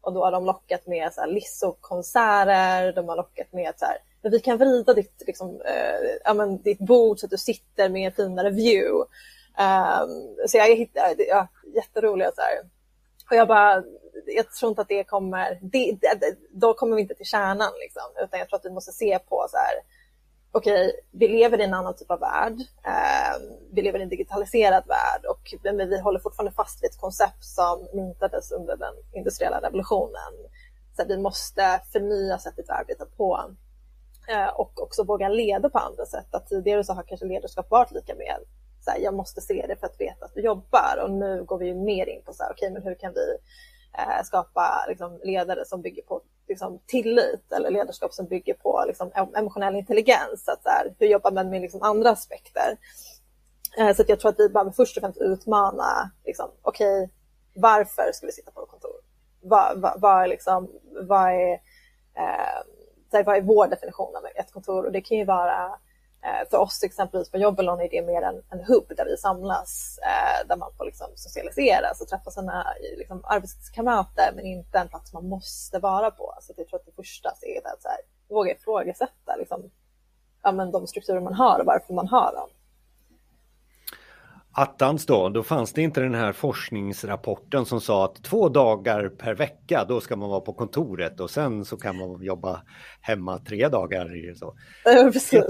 Och 0.00 0.12
då 0.12 0.24
har 0.24 0.32
de 0.32 0.44
lockat 0.44 0.86
med 0.86 1.12
så 1.12 1.20
här, 1.20 1.28
lissokonserter, 1.28 2.92
de 2.92 3.08
har 3.08 3.16
lockat 3.16 3.52
med 3.52 3.72
så 3.76 3.84
här, 3.84 3.96
men 4.22 4.32
vi 4.32 4.40
kan 4.40 4.58
vrida 4.58 4.94
ditt, 4.94 5.22
liksom, 5.26 5.60
eh, 5.60 6.18
ja, 6.24 6.34
men, 6.34 6.62
ditt 6.62 6.78
bord 6.78 7.18
så 7.18 7.26
att 7.26 7.30
du 7.30 7.38
sitter 7.38 7.88
med 7.88 8.06
en 8.06 8.12
finare 8.12 8.50
view. 8.50 9.06
Um, 9.58 10.36
så 10.48 10.56
jag 10.56 10.76
hittade 10.76 11.24
ja, 11.28 11.48
jätteroliga 11.74 12.32
så 12.34 12.40
här. 12.40 12.58
Och 13.30 13.36
jag 13.36 13.48
bara, 13.48 13.82
jag 14.26 14.52
tror 14.52 14.68
inte 14.68 14.82
att 14.82 14.88
det 14.88 15.04
kommer, 15.04 15.58
det, 15.62 15.98
det, 16.00 16.36
då 16.50 16.74
kommer 16.74 16.96
vi 16.96 17.02
inte 17.02 17.14
till 17.14 17.26
kärnan 17.26 17.72
liksom, 17.80 18.02
utan 18.24 18.38
jag 18.38 18.48
tror 18.48 18.58
att 18.58 18.64
vi 18.64 18.70
måste 18.70 18.92
se 18.92 19.18
på 19.18 19.46
så 19.50 19.56
här, 19.56 19.74
okej, 20.52 20.86
okay, 20.86 21.00
vi 21.10 21.28
lever 21.28 21.60
i 21.60 21.64
en 21.64 21.74
annan 21.74 21.96
typ 21.96 22.10
av 22.10 22.20
värld. 22.20 22.60
Eh, 22.84 23.40
vi 23.72 23.82
lever 23.82 23.98
i 23.98 24.02
en 24.02 24.08
digitaliserad 24.08 24.84
värld 24.86 25.24
och 25.28 25.54
men 25.62 25.88
vi 25.88 26.00
håller 26.00 26.20
fortfarande 26.20 26.52
fast 26.52 26.82
vid 26.82 26.90
ett 26.90 27.00
koncept 27.00 27.44
som 27.44 27.88
myntades 27.92 28.52
under 28.52 28.76
den 28.76 28.94
industriella 29.12 29.60
revolutionen. 29.60 30.32
Så 30.96 31.04
vi 31.08 31.18
måste 31.18 31.80
förnya 31.92 32.38
sättet 32.38 32.70
att 32.70 32.80
arbeta 32.80 33.04
på 33.16 33.50
eh, 34.28 34.48
och 34.48 34.82
också 34.82 35.04
våga 35.04 35.28
leda 35.28 35.68
på 35.68 35.78
andra 35.78 36.06
sätt. 36.06 36.34
Att 36.34 36.46
tidigare 36.46 36.84
så 36.84 36.92
har 36.92 37.02
kanske 37.02 37.26
ledarskap 37.26 37.70
varit 37.70 37.90
lika 37.90 38.14
med 38.14 38.36
så 38.84 38.90
här, 38.90 38.98
jag 38.98 39.14
måste 39.14 39.40
se 39.40 39.64
det 39.68 39.76
för 39.76 39.86
att 39.86 40.00
veta 40.00 40.24
att 40.24 40.34
du 40.34 40.40
jobbar 40.40 40.98
och 41.02 41.10
nu 41.10 41.44
går 41.44 41.58
vi 41.58 41.74
mer 41.74 42.06
in 42.08 42.22
på 42.24 42.32
så 42.32 42.42
här, 42.42 42.52
okej, 42.52 42.66
okay, 42.66 42.72
men 42.74 42.82
hur 42.82 42.94
kan 42.94 43.12
vi 43.14 43.36
eh, 43.98 44.24
skapa 44.24 44.84
liksom, 44.88 45.20
ledare 45.22 45.64
som 45.64 45.82
bygger 45.82 46.02
på 46.02 46.20
liksom, 46.48 46.78
tillit 46.86 47.52
eller 47.52 47.70
ledarskap 47.70 48.12
som 48.12 48.26
bygger 48.26 48.54
på 48.54 48.84
liksom, 48.86 49.10
emotionell 49.36 49.76
intelligens. 49.76 50.48
Att, 50.48 50.62
så 50.62 50.68
här, 50.68 50.94
hur 50.98 51.06
jobbar 51.06 51.30
man 51.30 51.50
med 51.50 51.60
liksom, 51.60 51.82
andra 51.82 52.10
aspekter? 52.10 52.76
Eh, 53.78 53.94
så 53.94 54.02
att 54.02 54.08
jag 54.08 54.20
tror 54.20 54.28
att 54.28 54.40
vi 54.40 54.48
behöver 54.48 54.70
först 54.70 54.96
och 54.96 55.00
främst 55.00 55.20
utmana, 55.20 56.10
liksom, 56.24 56.50
okej, 56.62 57.04
okay, 57.04 57.14
varför 57.54 58.12
ska 58.12 58.26
vi 58.26 58.32
sitta 58.32 58.50
på 58.50 58.62
ett 58.62 58.68
kontor? 58.68 58.96
Vad, 59.40 59.80
vad, 59.80 60.00
vad 60.00 60.22
är, 60.22 60.28
liksom, 60.28 60.70
vad, 61.02 61.30
är, 61.30 61.52
eh, 62.16 63.24
vad 63.24 63.36
är 63.36 63.40
vår 63.40 63.66
definition 63.66 64.16
av 64.16 64.26
ett 64.34 64.52
kontor? 64.52 64.86
Och 64.86 64.92
det 64.92 65.00
kan 65.00 65.18
ju 65.18 65.24
vara 65.24 65.58
Eh, 65.66 65.78
Eh, 66.24 66.48
för 66.50 66.58
oss 66.58 66.82
exempelvis 66.82 67.30
på 67.30 67.38
Jobelon 67.38 67.80
är 67.80 67.88
det 67.88 68.02
mer 68.02 68.22
en, 68.22 68.42
en 68.50 68.64
hubb 68.64 68.92
där 68.96 69.04
vi 69.04 69.16
samlas, 69.16 69.98
eh, 70.02 70.48
där 70.48 70.56
man 70.56 70.72
får 70.76 70.84
liksom 70.84 71.06
socialiseras 71.14 72.00
och 72.00 72.08
träffa 72.08 72.30
sina 72.30 72.66
liksom, 72.98 73.24
arbetskamrater, 73.24 74.32
men 74.36 74.46
inte 74.46 74.78
en 74.78 74.88
plats 74.88 75.12
man 75.12 75.28
måste 75.28 75.78
vara 75.78 76.10
på. 76.10 76.34
Så 76.40 76.52
jag 76.56 76.68
tror 76.68 76.78
att 76.78 76.86
det 76.86 76.92
första 76.96 77.30
steget 77.30 77.64
är 77.64 77.70
att 77.70 77.82
så 77.82 77.88
här, 77.88 77.98
våga 78.28 78.52
ifrågasätta 78.52 79.36
liksom, 79.38 79.70
ja, 80.42 80.52
men 80.52 80.70
de 80.70 80.86
strukturer 80.86 81.20
man 81.20 81.34
har 81.34 81.58
och 81.58 81.66
varför 81.66 81.94
man 81.94 82.08
har 82.08 82.32
dem 82.32 82.48
attans 84.54 85.06
då, 85.06 85.28
då 85.28 85.42
fanns 85.42 85.72
det 85.72 85.82
inte 85.82 86.00
den 86.00 86.14
här 86.14 86.32
forskningsrapporten 86.32 87.66
som 87.66 87.80
sa 87.80 88.04
att 88.04 88.24
två 88.24 88.48
dagar 88.48 89.08
per 89.08 89.34
vecka, 89.34 89.84
då 89.88 90.00
ska 90.00 90.16
man 90.16 90.28
vara 90.28 90.40
på 90.40 90.52
kontoret 90.52 91.20
och 91.20 91.30
sen 91.30 91.64
så 91.64 91.76
kan 91.76 91.96
man 91.96 92.22
jobba 92.22 92.62
hemma 93.00 93.38
tre 93.38 93.68
dagar. 93.68 94.34
Så. 94.34 94.56
Ja, 94.84 95.10
precis. 95.12 95.44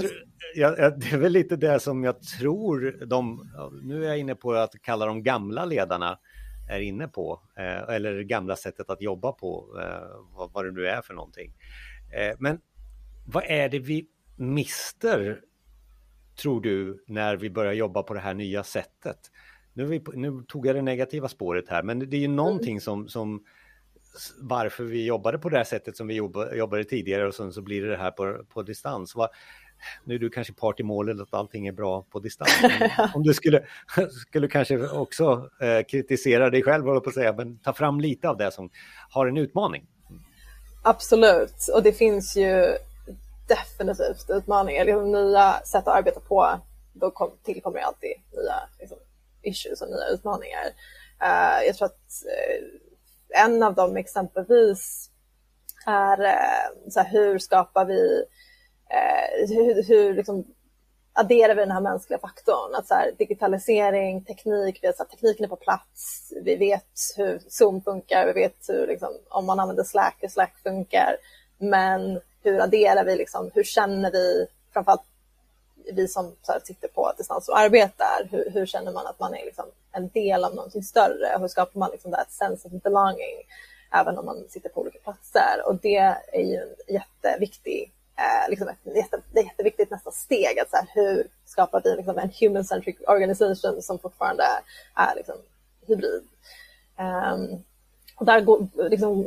Jag, 0.55 0.79
jag, 0.79 1.01
det 1.01 1.13
är 1.13 1.19
väl 1.19 1.33
lite 1.33 1.57
det 1.57 1.81
som 1.81 2.05
jag 2.05 2.23
tror 2.23 3.07
de, 3.07 3.51
nu 3.83 4.05
är 4.05 4.09
jag 4.09 4.19
inne 4.19 4.35
på 4.35 4.53
att 4.53 4.73
kalla 4.83 5.07
de 5.07 5.23
gamla 5.23 5.65
ledarna, 5.65 6.19
är 6.71 6.81
inne 6.81 7.09
på, 7.09 7.43
eh, 7.59 7.95
eller 7.95 8.15
det 8.15 8.25
gamla 8.25 8.57
sättet 8.57 8.91
att 8.91 9.03
jobba 9.03 9.33
på, 9.33 9.79
eh, 9.81 10.37
vad, 10.37 10.53
vad 10.53 10.65
det 10.65 10.71
nu 10.73 10.87
är 10.87 11.03
för 11.03 11.15
någonting. 11.15 11.53
Eh, 12.15 12.37
men 12.39 12.61
vad 13.27 13.45
är 13.47 13.69
det 13.69 13.79
vi 13.79 14.07
mister 14.37 15.41
tror 16.37 16.61
du, 16.61 17.05
när 17.07 17.37
vi 17.37 17.51
börjar 17.51 17.73
jobba 17.73 18.03
på 18.03 18.15
det 18.15 18.21
här 18.21 18.35
nya 18.35 18.65
sättet? 18.65 19.19
Nu, 19.75 19.85
vi, 19.85 20.03
nu 20.15 20.43
tog 20.49 20.67
jag 20.67 20.77
det 20.77 20.83
negativa 20.83 21.29
spåret 21.29 21.69
här, 21.69 21.83
men 21.83 21.99
det 21.99 22.17
är 22.17 22.21
ju 22.21 22.25
mm. 22.25 22.37
någonting 22.37 22.81
som, 22.81 23.09
som 23.09 23.45
varför 24.39 24.85
vi 24.85 25.05
jobbade 25.05 25.39
på 25.39 25.49
det 25.49 25.57
här 25.57 25.65
sättet 25.65 25.97
som 25.97 26.07
vi 26.07 26.15
jobbade 26.55 26.85
tidigare 26.85 27.27
och 27.27 27.35
sen 27.35 27.53
så 27.53 27.63
blir 27.63 27.83
det 27.83 27.89
det 27.89 27.97
här 27.97 28.11
på, 28.11 28.45
på 28.49 28.63
distans. 28.63 29.15
Vad, 29.15 29.29
nu 30.05 30.15
är 30.15 30.19
du 30.19 30.31
kanske 30.31 30.53
part 30.53 30.81
i 30.81 30.83
målet 30.83 31.21
att 31.21 31.35
allting 31.35 31.67
är 31.67 31.73
bra 31.73 32.03
på 32.03 32.19
distans. 32.19 32.51
Om 33.15 33.23
du 33.23 33.35
skulle, 33.35 33.65
skulle 34.29 34.49
kanske 34.49 34.89
också 34.89 35.51
eh, 35.61 35.85
kritisera 35.89 36.51
dig 36.51 36.63
själv, 36.63 36.85
på 36.85 36.97
att 37.07 37.15
säga, 37.15 37.33
men 37.33 37.59
ta 37.59 37.73
fram 37.73 38.01
lite 38.01 38.29
av 38.29 38.37
det 38.37 38.51
som 38.51 38.71
har 39.11 39.27
en 39.27 39.37
utmaning. 39.37 39.87
Absolut, 40.83 41.69
och 41.75 41.83
det 41.83 41.93
finns 41.93 42.37
ju 42.37 42.77
definitivt 43.57 44.31
utmaningar. 44.31 44.85
Liksom, 44.85 45.13
nya 45.13 45.61
sätt 45.65 45.89
att 45.89 45.97
arbeta 45.97 46.21
på, 46.21 46.61
då 46.93 47.11
kom, 47.11 47.31
tillkommer 47.43 47.81
alltid 47.81 48.15
nya 48.33 48.69
liksom, 48.79 48.99
issues 49.43 49.83
och 49.83 49.89
nya 49.89 50.07
utmaningar. 50.07 50.67
Uh, 51.23 51.67
jag 51.67 51.77
tror 51.77 51.87
att 51.87 52.09
uh, 52.27 53.45
en 53.45 53.63
av 53.63 53.75
dem 53.75 53.97
exempelvis 53.97 55.11
är 55.87 56.21
uh, 56.21 56.91
så 56.91 57.01
här, 57.01 57.11
hur 57.11 57.39
skapar 57.39 57.85
vi, 57.85 58.25
hur, 59.49 59.83
hur 59.83 60.15
liksom, 60.15 60.45
adderar 61.13 61.55
vi 61.55 61.61
den 61.61 61.71
här 61.71 61.81
mänskliga 61.81 62.19
faktorn? 62.19 62.75
Att 62.75 62.87
så 62.87 62.95
här, 62.95 63.13
digitalisering, 63.19 64.25
teknik, 64.25 64.79
vi 64.83 64.93
så 64.93 65.03
här, 65.03 65.11
tekniken 65.11 65.45
är 65.45 65.49
på 65.49 65.57
plats, 65.57 66.33
vi 66.45 66.57
vet 66.57 66.95
hur 67.17 67.43
Zoom 67.49 67.83
funkar, 67.83 68.27
vi 68.27 68.33
vet 68.33 68.69
hur, 68.69 68.87
liksom, 68.87 69.09
om 69.29 69.47
man 69.47 69.61
använder 69.61 69.85
Slack, 69.85 70.17
hur 70.21 70.29
Slack 70.29 70.55
funkar, 70.63 71.17
men 71.59 72.21
hur 72.43 72.61
adderar 72.61 73.05
vi, 73.05 73.17
liksom, 73.17 73.51
hur 73.55 73.65
känner 73.65 74.11
vi, 74.11 74.47
framförallt 74.73 75.03
vi 75.93 76.09
som 76.09 76.37
så 76.43 76.53
här, 76.53 76.61
sitter 76.65 76.89
på 76.89 77.13
distans 77.19 77.49
och 77.49 77.59
arbetar, 77.59 78.29
hur, 78.31 78.51
hur, 78.51 78.67
känner 78.67 78.93
man 78.93 79.07
att 79.07 79.21
man 79.21 79.35
är 79.35 79.45
liksom, 79.45 79.65
en 79.93 80.09
del 80.09 80.45
av 80.45 80.55
någonting 80.55 80.83
större? 80.83 81.39
Hur 81.41 81.49
skapar 81.49 81.79
man 81.79 81.91
liksom, 81.91 82.13
that 82.13 82.33
sense 82.33 82.69
of 82.69 82.83
belonging 82.83 83.37
även 83.95 84.19
om 84.19 84.27
man 84.27 84.45
sitter 84.49 84.69
på 84.69 84.81
olika 84.81 84.99
platser? 84.99 85.63
Och 85.67 85.77
det 85.77 85.97
är 86.33 86.43
ju 86.43 86.57
en 86.57 86.95
jätteviktig, 86.95 87.93
eh, 88.17 88.51
liksom 88.51 88.69
ett, 88.69 88.97
jätte, 88.97 89.21
det 89.33 89.41
är 89.41 89.45
jätteviktigt 89.45 89.91
nästa 89.91 90.11
steg, 90.11 90.59
att 90.59 90.71
så 90.71 90.77
här, 90.77 90.87
hur 90.95 91.27
skapar 91.45 91.81
vi 91.85 91.97
liksom, 91.97 92.19
en 92.19 92.31
human-centric 92.41 92.97
organisation 93.07 93.83
som 93.83 93.99
fortfarande 93.99 94.45
är 94.95 95.15
liksom, 95.17 95.37
hybrid? 95.87 96.25
Um, 96.99 97.65
och 98.17 98.27
där 98.27 98.41
går, 98.41 98.67
liksom, 98.91 99.27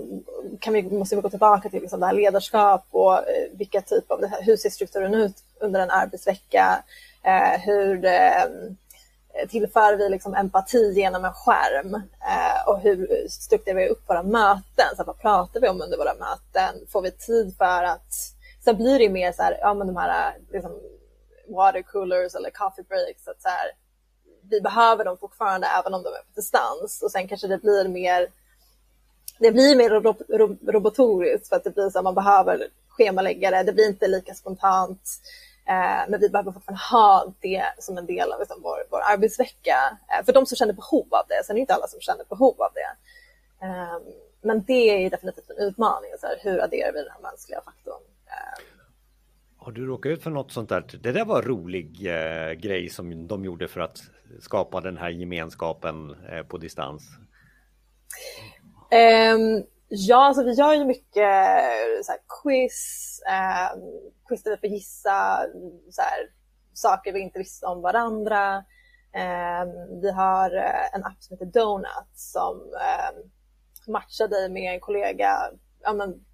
kan 0.60 0.74
vi, 0.74 0.84
måste 0.84 1.16
vi 1.16 1.22
gå 1.22 1.30
tillbaka 1.30 1.70
till 1.70 1.82
liksom 1.82 2.00
det 2.00 2.06
här 2.06 2.14
ledarskap 2.14 2.86
och 2.92 3.18
eh, 3.18 3.50
vilka 3.52 3.82
typ 3.82 4.12
av, 4.12 4.22
det 4.22 4.28
här, 4.28 4.42
hur 4.42 4.58
ser 4.58 4.70
strukturen 4.70 5.14
ut 5.14 5.44
under 5.60 5.80
en 5.80 5.92
arbetsvecka? 5.92 6.84
Eh, 7.24 7.60
hur 7.62 8.06
eh, 8.06 8.46
tillför 9.50 9.96
vi 9.96 10.10
liksom 10.10 10.36
empati 10.36 10.94
genom 10.94 11.26
en 11.26 11.34
skärm? 11.34 11.96
Eh, 11.96 12.68
och 12.68 12.80
hur 12.80 13.28
strukturerar 13.30 13.80
vi 13.80 13.90
upp 13.90 14.10
våra 14.10 14.24
möten? 14.24 14.96
Så 14.98 15.04
vad 15.04 15.20
pratar 15.20 15.60
vi 15.60 15.68
om 15.68 15.82
under 15.82 15.98
våra 15.98 16.14
möten? 16.14 16.88
Får 16.92 17.02
vi 17.02 17.12
tid 17.12 17.56
för 17.58 17.84
att... 17.84 18.14
Sen 18.64 18.78
blir 18.78 19.00
det 19.00 19.10
mer 19.10 19.32
så 19.32 19.44
här, 19.44 19.58
ja 19.62 19.74
men 19.74 19.88
de 19.88 19.98
här 19.98 20.30
eh, 20.30 20.42
liksom, 20.52 20.72
water 21.48 21.82
coolers 21.82 22.36
eller 22.36 22.50
coffee 22.50 22.84
breaks. 22.84 23.28
Att 23.28 23.42
så 23.42 23.50
här, 23.50 23.72
vi 24.50 24.62
behöver 24.62 25.06
dem 25.06 25.18
fortfarande 25.18 25.68
även 25.68 25.94
om 25.94 26.04
de 26.04 26.10
är 26.10 26.20
på 26.20 26.36
distans. 26.36 27.02
Och 27.04 27.12
sen 27.12 27.28
kanske 27.28 27.48
det 27.48 27.58
blir 27.58 27.88
mer 27.88 28.28
det 29.40 29.52
blir 29.52 29.76
mer 29.76 29.90
rob 29.90 30.22
rob 30.30 30.70
robotoriskt 30.70 31.50
för 31.50 31.56
att 31.56 31.64
det 31.64 31.76
blir 31.76 31.90
så 31.90 31.98
att 31.98 32.04
man 32.04 32.16
behöver 32.16 32.68
schemalägga 32.88 33.52
det. 33.52 33.64
Det 33.64 33.74
blir 33.74 33.88
inte 33.88 34.08
lika 34.08 34.34
spontant. 34.34 35.02
Eh, 35.68 36.10
men 36.10 36.20
vi 36.20 36.30
behöver 36.30 36.52
fortfarande 36.52 36.84
ha 36.92 37.34
det 37.40 37.64
som 37.80 37.98
en 37.98 38.06
del 38.06 38.32
av 38.32 38.40
liksom, 38.40 38.62
vår, 38.64 38.78
vår 38.90 39.02
arbetsvecka. 39.14 39.98
Eh, 40.10 40.26
för 40.26 40.34
de 40.34 40.46
som 40.46 40.56
känner 40.56 40.74
behov 40.74 41.08
av 41.10 41.26
det. 41.28 41.44
Sen 41.46 41.54
är 41.54 41.56
det 41.56 41.62
inte 41.62 41.74
alla 41.74 41.88
som 41.88 42.00
känner 42.00 42.26
behov 42.30 42.62
av 42.62 42.72
det. 42.74 42.92
Eh, 43.66 44.00
men 44.42 44.64
det 44.64 45.06
är 45.06 45.10
definitivt 45.10 45.50
en 45.50 45.68
utmaning. 45.68 46.12
Så 46.20 46.28
här, 46.28 46.38
hur 46.42 46.64
adderar 46.64 46.94
vi 46.94 47.00
den 47.00 47.12
här 47.12 47.22
mänskliga 47.22 47.62
faktorn? 47.62 48.02
Ehm. 48.28 48.64
Har 49.58 49.72
du 49.72 49.86
råkat 49.86 50.10
ut 50.10 50.24
för 50.24 50.32
något 50.32 50.52
sånt 50.52 50.70
där? 50.70 51.00
Det 51.04 51.12
där 51.12 51.26
var 51.26 51.42
en 51.42 51.48
rolig 51.48 52.08
eh, 52.08 52.52
grej 52.52 52.90
som 52.90 53.28
de 53.28 53.46
gjorde 53.46 53.68
för 53.68 53.80
att 53.82 54.02
skapa 54.40 54.82
den 54.82 54.98
här 54.98 55.10
gemenskapen 55.10 56.16
eh, 56.30 56.44
på 56.44 56.58
distans. 56.58 57.04
Um, 58.92 59.66
ja, 59.88 60.26
alltså 60.26 60.44
vi 60.44 60.54
gör 60.54 60.74
ju 60.74 60.86
mycket 60.86 61.18
eh, 61.18 62.04
så 62.04 62.12
här, 62.12 62.20
quiz, 62.44 63.22
um, 63.76 63.82
quiz 64.28 64.44
där 64.44 64.52
vi 64.52 64.58
får 64.58 64.70
gissa 64.70 65.46
mm, 65.46 65.92
så 65.92 66.02
här, 66.02 66.30
saker 66.74 67.14
vi 67.14 67.20
inte 67.20 67.40
visste 67.40 67.66
om 67.66 67.82
varandra. 67.82 68.58
Um, 68.58 70.02
vi 70.02 70.12
har 70.12 70.56
eh, 70.56 70.96
en 70.96 71.04
app 71.04 71.18
som 71.20 71.34
heter 71.34 71.60
Donut 71.60 72.12
som 72.14 72.58
um, 72.58 73.32
matchar 73.94 74.28
dig 74.28 74.50
med 74.50 74.74
en 74.74 74.80
kollega 74.80 75.52
ja, 75.84 75.94
men, 75.94 76.26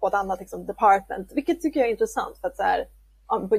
på 0.00 0.06
ett 0.06 0.14
annat 0.14 0.40
liksom, 0.40 0.66
department, 0.66 1.32
vilket 1.32 1.60
tycker 1.60 1.80
jag 1.80 1.86
är 1.86 1.92
intressant 1.92 2.38
för 2.38 2.48
att 2.48 2.56
så 2.56 2.62
här, 2.62 2.86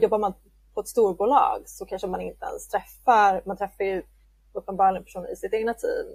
jobbar 0.02 0.20
man 0.20 0.34
på 0.74 0.82
ett 0.82 0.88
storbolag 0.88 1.64
så 1.66 1.86
kanske 1.86 2.08
man 2.08 2.22
inte 2.22 2.46
ens 2.46 2.68
träffar, 2.68 3.42
man 3.46 3.58
träffar 3.58 3.84
ju 3.84 4.04
uppenbarligen 4.54 5.04
personer 5.04 5.34
i 5.34 5.36
sitt 5.36 5.54
egna 5.54 5.74
team. 5.74 6.08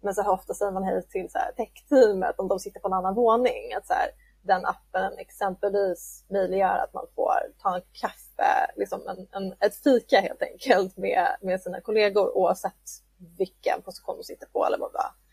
Men 0.00 0.14
så 0.14 0.22
här, 0.22 0.30
ofta 0.30 0.54
säger 0.54 0.72
man 0.72 0.84
hej 0.84 1.02
till 1.02 1.30
så 1.30 1.38
här, 1.38 1.52
tech-teamet 1.52 2.34
om 2.38 2.48
de 2.48 2.58
sitter 2.58 2.80
på 2.80 2.88
en 2.88 2.92
annan 2.92 3.14
våning. 3.14 3.74
Att 3.76 3.86
så 3.86 3.92
här, 3.92 4.10
den 4.42 4.66
appen 4.66 5.18
exempelvis 5.18 6.24
möjliggör 6.28 6.78
att 6.78 6.94
man 6.94 7.06
får 7.14 7.34
ta 7.62 7.76
en 7.76 7.82
kaffe, 7.92 8.72
liksom 8.76 9.08
en, 9.08 9.28
en, 9.32 9.54
ett 9.60 9.76
fika 9.76 10.20
helt 10.20 10.42
enkelt 10.42 10.96
med, 10.96 11.36
med 11.40 11.60
sina 11.60 11.80
kollegor 11.80 12.36
oavsett 12.36 13.02
vilken 13.38 13.82
position 13.82 14.16
de 14.16 14.24
sitter 14.24 14.46
på 14.46 14.66
eller 14.66 14.78
vad, 14.78 14.92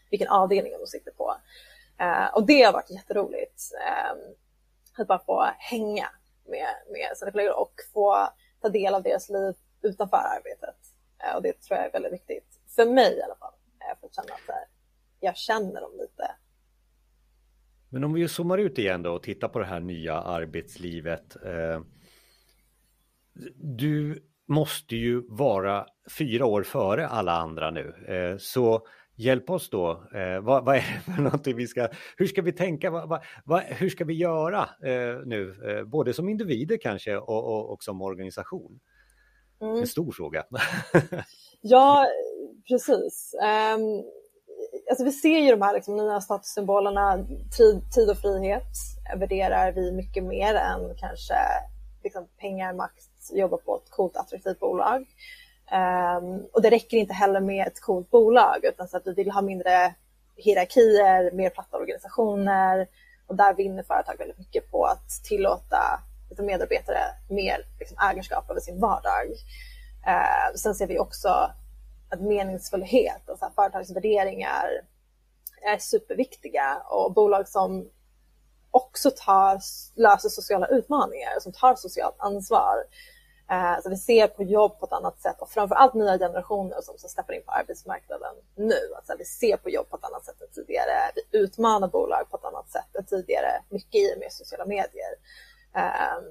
vilken 0.09 0.27
avdelning 0.27 0.73
de 0.79 0.87
sitter 0.87 1.11
på. 1.11 1.35
Eh, 1.99 2.35
och 2.35 2.45
det 2.45 2.63
har 2.63 2.73
varit 2.73 2.89
jätteroligt. 2.89 3.61
eh, 3.87 4.33
att 4.97 5.07
bara 5.07 5.19
få 5.19 5.49
hänga 5.57 6.09
med, 6.45 6.67
med 6.89 7.17
sina 7.17 7.31
kollegor 7.31 7.59
och 7.59 7.73
få 7.93 8.27
ta 8.61 8.69
del 8.69 8.95
av 8.95 9.03
deras 9.03 9.29
liv 9.29 9.55
utanför 9.81 10.17
arbetet. 10.17 10.75
Eh, 11.23 11.35
och 11.35 11.41
det 11.41 11.61
tror 11.61 11.77
jag 11.77 11.87
är 11.87 11.91
väldigt 11.91 12.13
viktigt. 12.13 12.59
För 12.75 12.85
mig 12.85 13.17
i 13.17 13.21
alla 13.21 13.35
fall. 13.35 13.53
För 13.99 14.07
att 14.07 14.15
känna 14.15 14.33
att 14.33 14.47
här, 14.47 14.65
jag 15.19 15.37
känner 15.37 15.81
dem 15.81 15.91
lite. 16.01 16.35
Men 17.89 18.03
om 18.03 18.13
vi 18.13 18.27
zoomar 18.27 18.57
ut 18.57 18.79
igen 18.79 19.03
då 19.03 19.13
och 19.13 19.23
tittar 19.23 19.47
på 19.47 19.59
det 19.59 19.65
här 19.65 19.79
nya 19.79 20.21
arbetslivet. 20.21 21.37
du 23.55 24.23
måste 24.47 24.95
ju 24.95 25.23
vara 25.27 25.87
fyra 26.17 26.45
år 26.45 26.63
före 26.63 27.07
alla 27.07 27.31
andra 27.31 27.71
nu. 27.71 27.93
så 28.39 28.87
Hjälp 29.15 29.49
oss 29.49 29.69
då. 29.69 29.91
Eh, 29.91 30.41
vad, 30.41 30.65
vad, 30.65 30.75
är 30.75 30.79
det 30.79 31.11
för 31.13 31.21
någonting 31.21 31.55
vi 31.55 31.67
ska, 31.67 31.87
hur 32.17 32.27
ska 32.27 32.41
vi 32.41 32.51
tänka, 32.51 32.91
vad, 32.91 33.23
vad, 33.45 33.61
hur 33.61 33.89
ska 33.89 34.05
vi 34.05 34.13
göra 34.13 34.61
eh, 34.61 35.21
nu, 35.25 35.55
eh, 35.69 35.83
både 35.83 36.13
som 36.13 36.29
individer 36.29 36.77
kanske 36.81 37.17
och, 37.17 37.45
och, 37.45 37.73
och 37.73 37.83
som 37.83 38.01
organisation? 38.01 38.79
Mm. 39.61 39.77
En 39.77 39.87
stor 39.87 40.11
fråga. 40.11 40.45
ja, 41.61 42.05
precis. 42.67 43.35
Um, 43.41 44.03
alltså 44.89 45.03
vi 45.03 45.11
ser 45.11 45.39
ju 45.39 45.51
de 45.51 45.61
här 45.61 45.73
liksom, 45.73 45.97
nya 45.97 46.21
statussymbolerna, 46.21 47.25
tid, 47.57 47.81
tid 47.93 48.09
och 48.09 48.17
frihet 48.17 48.71
värderar 49.15 49.71
vi 49.71 49.91
mycket 49.91 50.23
mer 50.23 50.55
än 50.55 50.95
kanske 50.97 51.35
liksom, 52.03 52.27
pengar, 52.37 52.73
makt, 52.73 53.09
jobba 53.33 53.57
på 53.57 53.75
ett 53.75 53.89
coolt 53.89 54.17
attraktivt 54.17 54.59
bolag. 54.59 55.05
Um, 55.71 56.45
och 56.53 56.61
det 56.61 56.69
räcker 56.69 56.97
inte 56.97 57.13
heller 57.13 57.39
med 57.39 57.67
ett 57.67 57.81
coolt 57.81 58.11
bolag 58.11 58.59
utan 58.63 58.87
så 58.87 58.97
att 58.97 59.07
vi 59.07 59.13
vill 59.13 59.31
ha 59.31 59.41
mindre 59.41 59.93
hierarkier, 60.35 61.31
mer 61.31 61.49
platta 61.49 61.77
organisationer 61.77 62.87
och 63.27 63.35
där 63.35 63.53
vinner 63.53 63.83
företag 63.83 64.17
väldigt 64.17 64.37
mycket 64.37 64.71
på 64.71 64.85
att 64.85 65.09
tillåta 65.23 65.99
medarbetare 66.37 66.99
mer 67.29 67.65
liksom, 67.79 67.97
ägarskap 68.11 68.49
över 68.49 68.59
sin 68.59 68.79
vardag. 68.79 69.31
Uh, 70.07 70.55
sen 70.55 70.75
ser 70.75 70.87
vi 70.87 70.99
också 70.99 71.51
att 72.13 72.21
meningsfullhet 72.21 73.29
och 73.29 73.39
så 73.39 73.45
här, 73.45 73.51
företagsvärderingar 73.55 74.69
är 75.61 75.77
superviktiga 75.77 76.83
och 76.89 77.13
bolag 77.13 77.47
som 77.47 77.89
också 78.71 79.11
tar, 79.11 79.59
löser 79.95 80.29
sociala 80.29 80.67
utmaningar, 80.67 81.39
som 81.39 81.51
tar 81.51 81.75
socialt 81.75 82.15
ansvar 82.17 82.75
eh, 83.51 83.81
så 83.83 83.89
vi 83.89 83.97
ser 83.97 84.27
på 84.27 84.43
jobb 84.43 84.79
på 84.79 84.85
ett 84.85 84.93
annat 84.93 85.21
sätt 85.21 85.41
och 85.41 85.49
framförallt 85.49 85.93
nya 85.93 86.17
generationer 86.17 86.81
som, 86.81 86.97
som 86.97 87.09
steppar 87.09 87.33
in 87.33 87.43
på 87.45 87.51
arbetsmarknaden 87.51 88.35
nu. 88.55 88.93
Alltså 88.95 89.13
vi 89.17 89.25
ser 89.25 89.57
på 89.57 89.69
jobb 89.69 89.89
på 89.89 89.97
ett 89.97 90.03
annat 90.03 90.25
sätt 90.25 90.41
än 90.41 90.47
tidigare. 90.53 91.11
Vi 91.15 91.39
utmanar 91.39 91.87
bolag 91.87 92.29
på 92.29 92.37
ett 92.37 92.45
annat 92.45 92.69
sätt 92.69 92.95
än 92.99 93.05
tidigare, 93.05 93.61
mycket 93.69 93.95
i 93.95 94.15
och 94.15 94.19
med 94.19 94.31
sociala 94.31 94.65
medier. 94.65 95.13
Ehm, 95.73 96.23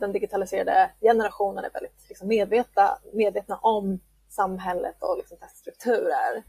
den 0.00 0.12
digitaliserade 0.12 0.90
generationen 1.00 1.64
är 1.64 1.70
väldigt 1.70 2.08
liksom, 2.08 2.28
medvetna, 2.28 2.98
medvetna 3.12 3.56
om 3.56 4.00
samhället 4.28 4.96
och 5.02 5.16
liksom, 5.18 5.36
dess 5.40 5.58
strukturer. 5.58 6.42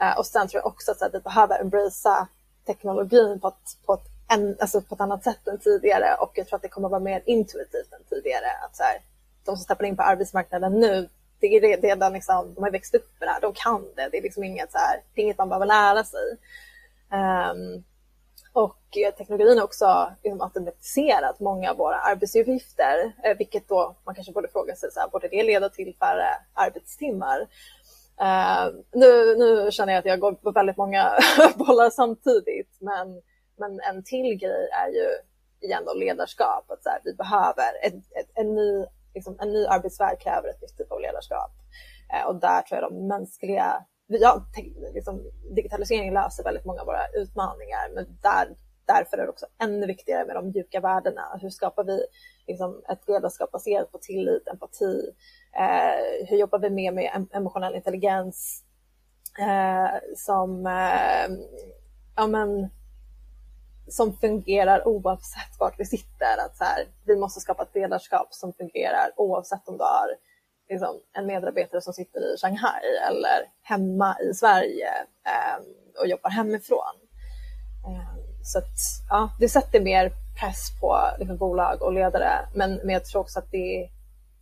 Eh, 0.00 0.18
och 0.18 0.26
sen 0.26 0.48
tror 0.48 0.62
jag 0.62 0.72
också 0.72 0.90
att 0.90 1.14
vi 1.14 1.20
behöver 1.20 1.60
embracea 1.60 2.28
teknologin 2.66 3.40
på 3.40 3.48
ett, 3.48 3.86
på 3.86 3.94
ett 3.94 4.12
en, 4.32 4.56
alltså 4.60 4.80
på 4.80 4.94
ett 4.94 5.00
annat 5.00 5.24
sätt 5.24 5.48
än 5.48 5.58
tidigare 5.58 6.14
och 6.20 6.32
jag 6.34 6.46
tror 6.46 6.56
att 6.56 6.62
det 6.62 6.68
kommer 6.68 6.88
att 6.88 6.92
vara 6.92 7.00
mer 7.00 7.22
intuitivt 7.26 7.92
än 7.92 8.04
tidigare. 8.10 8.46
Att 8.64 8.76
så 8.76 8.82
här, 8.82 9.00
de 9.44 9.56
som 9.56 9.64
steppar 9.64 9.84
in 9.84 9.96
på 9.96 10.02
arbetsmarknaden 10.02 10.80
nu, 10.80 11.08
det 11.40 11.46
är 11.46 11.80
redan 11.82 12.12
liksom, 12.12 12.54
de 12.54 12.64
har 12.64 12.70
växt 12.70 12.94
upp 12.94 13.20
med 13.20 13.28
det 13.28 13.32
här, 13.32 13.40
de 13.40 13.52
kan 13.52 13.82
det. 13.96 14.08
Det 14.12 14.18
är 14.18 14.22
liksom 14.22 14.44
inget, 14.44 14.72
så 14.72 14.78
här, 14.78 15.02
det 15.14 15.22
inget 15.22 15.38
man 15.38 15.48
behöver 15.48 15.66
lära 15.66 16.04
sig. 16.04 16.36
Um, 17.10 17.84
och 18.52 18.98
eh, 19.06 19.14
teknologin 19.14 19.58
har 19.58 19.64
också 19.64 20.12
liksom, 20.22 20.40
automatiserat 20.40 21.40
många 21.40 21.70
av 21.70 21.76
våra 21.76 21.96
arbetsuppgifter, 21.96 23.12
eh, 23.24 23.36
vilket 23.38 23.68
då 23.68 23.96
man 24.04 24.14
kanske 24.14 24.32
borde 24.32 24.48
fråga 24.48 24.74
sig, 24.74 24.92
så 24.92 25.00
här, 25.00 25.08
borde 25.08 25.28
det 25.28 25.42
leda 25.42 25.68
till 25.68 25.96
färre 25.98 26.28
arbetstimmar? 26.54 27.48
Uh, 28.20 28.74
nu, 28.92 29.36
nu 29.36 29.70
känner 29.70 29.92
jag 29.92 30.00
att 30.00 30.06
jag 30.06 30.20
går 30.20 30.32
på 30.32 30.50
väldigt 30.50 30.76
många 30.76 31.12
bollar 31.56 31.90
samtidigt, 31.90 32.76
men 32.80 33.22
men 33.62 33.80
en 33.80 34.04
till 34.04 34.34
grej 34.34 34.68
är 34.72 34.88
ju 34.88 35.08
igen 35.66 35.82
då 35.86 35.94
ledarskap. 35.94 36.70
Att 36.70 36.82
så 36.82 36.90
här, 36.90 37.00
vi 37.04 37.14
behöver 37.14 37.70
ett, 37.82 37.94
ett, 37.94 38.30
en, 38.34 38.54
ny, 38.54 38.84
liksom, 39.14 39.36
en 39.40 39.52
ny 39.52 39.66
arbetsvärld 39.66 40.20
kräver 40.20 40.48
ett 40.48 40.62
nytt 40.62 40.78
typ 40.78 40.92
av 40.92 41.00
ledarskap. 41.00 41.50
Eh, 42.12 42.26
och 42.28 42.36
där 42.36 42.62
tror 42.62 42.80
jag 42.80 42.90
de 42.90 43.06
mänskliga, 43.06 43.84
ja, 44.20 44.44
liksom, 44.94 45.30
digitaliseringen 45.54 46.14
löser 46.14 46.44
väldigt 46.44 46.64
många 46.64 46.80
av 46.80 46.86
våra 46.86 47.06
utmaningar, 47.14 47.90
men 47.94 48.18
där, 48.22 48.56
därför 48.86 49.18
är 49.18 49.22
det 49.22 49.28
också 49.28 49.46
ännu 49.58 49.86
viktigare 49.86 50.26
med 50.26 50.36
de 50.36 50.48
mjuka 50.48 50.80
värdena. 50.80 51.38
Hur 51.40 51.50
skapar 51.50 51.84
vi 51.84 52.04
liksom, 52.46 52.82
ett 52.88 53.08
ledarskap 53.08 53.52
baserat 53.52 53.92
på 53.92 53.98
tillit, 53.98 54.48
empati? 54.48 55.10
Eh, 55.52 56.26
hur 56.28 56.36
jobbar 56.36 56.58
vi 56.58 56.70
mer 56.70 56.92
med 56.92 57.26
emotionell 57.32 57.74
intelligens? 57.74 58.64
Eh, 59.38 60.14
som 60.16 60.66
eh, 60.66 61.36
ja, 62.16 62.26
men, 62.26 62.70
som 63.88 64.12
fungerar 64.12 64.88
oavsett 64.88 65.60
vart 65.60 65.80
vi 65.80 65.84
sitter. 65.84 66.44
Att 66.46 66.56
så 66.56 66.64
här, 66.64 66.86
vi 67.04 67.16
måste 67.16 67.40
skapa 67.40 67.62
ett 67.62 67.74
ledarskap 67.74 68.34
som 68.34 68.52
fungerar 68.52 69.10
oavsett 69.16 69.68
om 69.68 69.78
du 69.78 69.84
har 69.84 70.08
liksom, 70.72 71.00
en 71.12 71.26
medarbetare 71.26 71.80
som 71.80 71.92
sitter 71.92 72.34
i 72.34 72.36
Shanghai 72.38 72.82
eller 73.08 73.50
hemma 73.62 74.16
i 74.20 74.34
Sverige 74.34 74.88
eh, 75.26 75.64
och 76.00 76.06
jobbar 76.06 76.30
hemifrån. 76.30 76.96
Eh, 77.86 78.14
så 78.44 78.58
att, 78.58 78.78
ja, 79.10 79.30
det 79.40 79.48
sätter 79.48 79.80
mer 79.80 80.12
press 80.40 80.80
på 80.80 80.98
liksom, 81.18 81.36
bolag 81.36 81.82
och 81.82 81.92
ledare, 81.92 82.48
men, 82.54 82.74
men 82.74 82.88
jag 82.88 83.04
tror 83.04 83.20
också 83.20 83.38
att 83.38 83.50
det, 83.50 83.88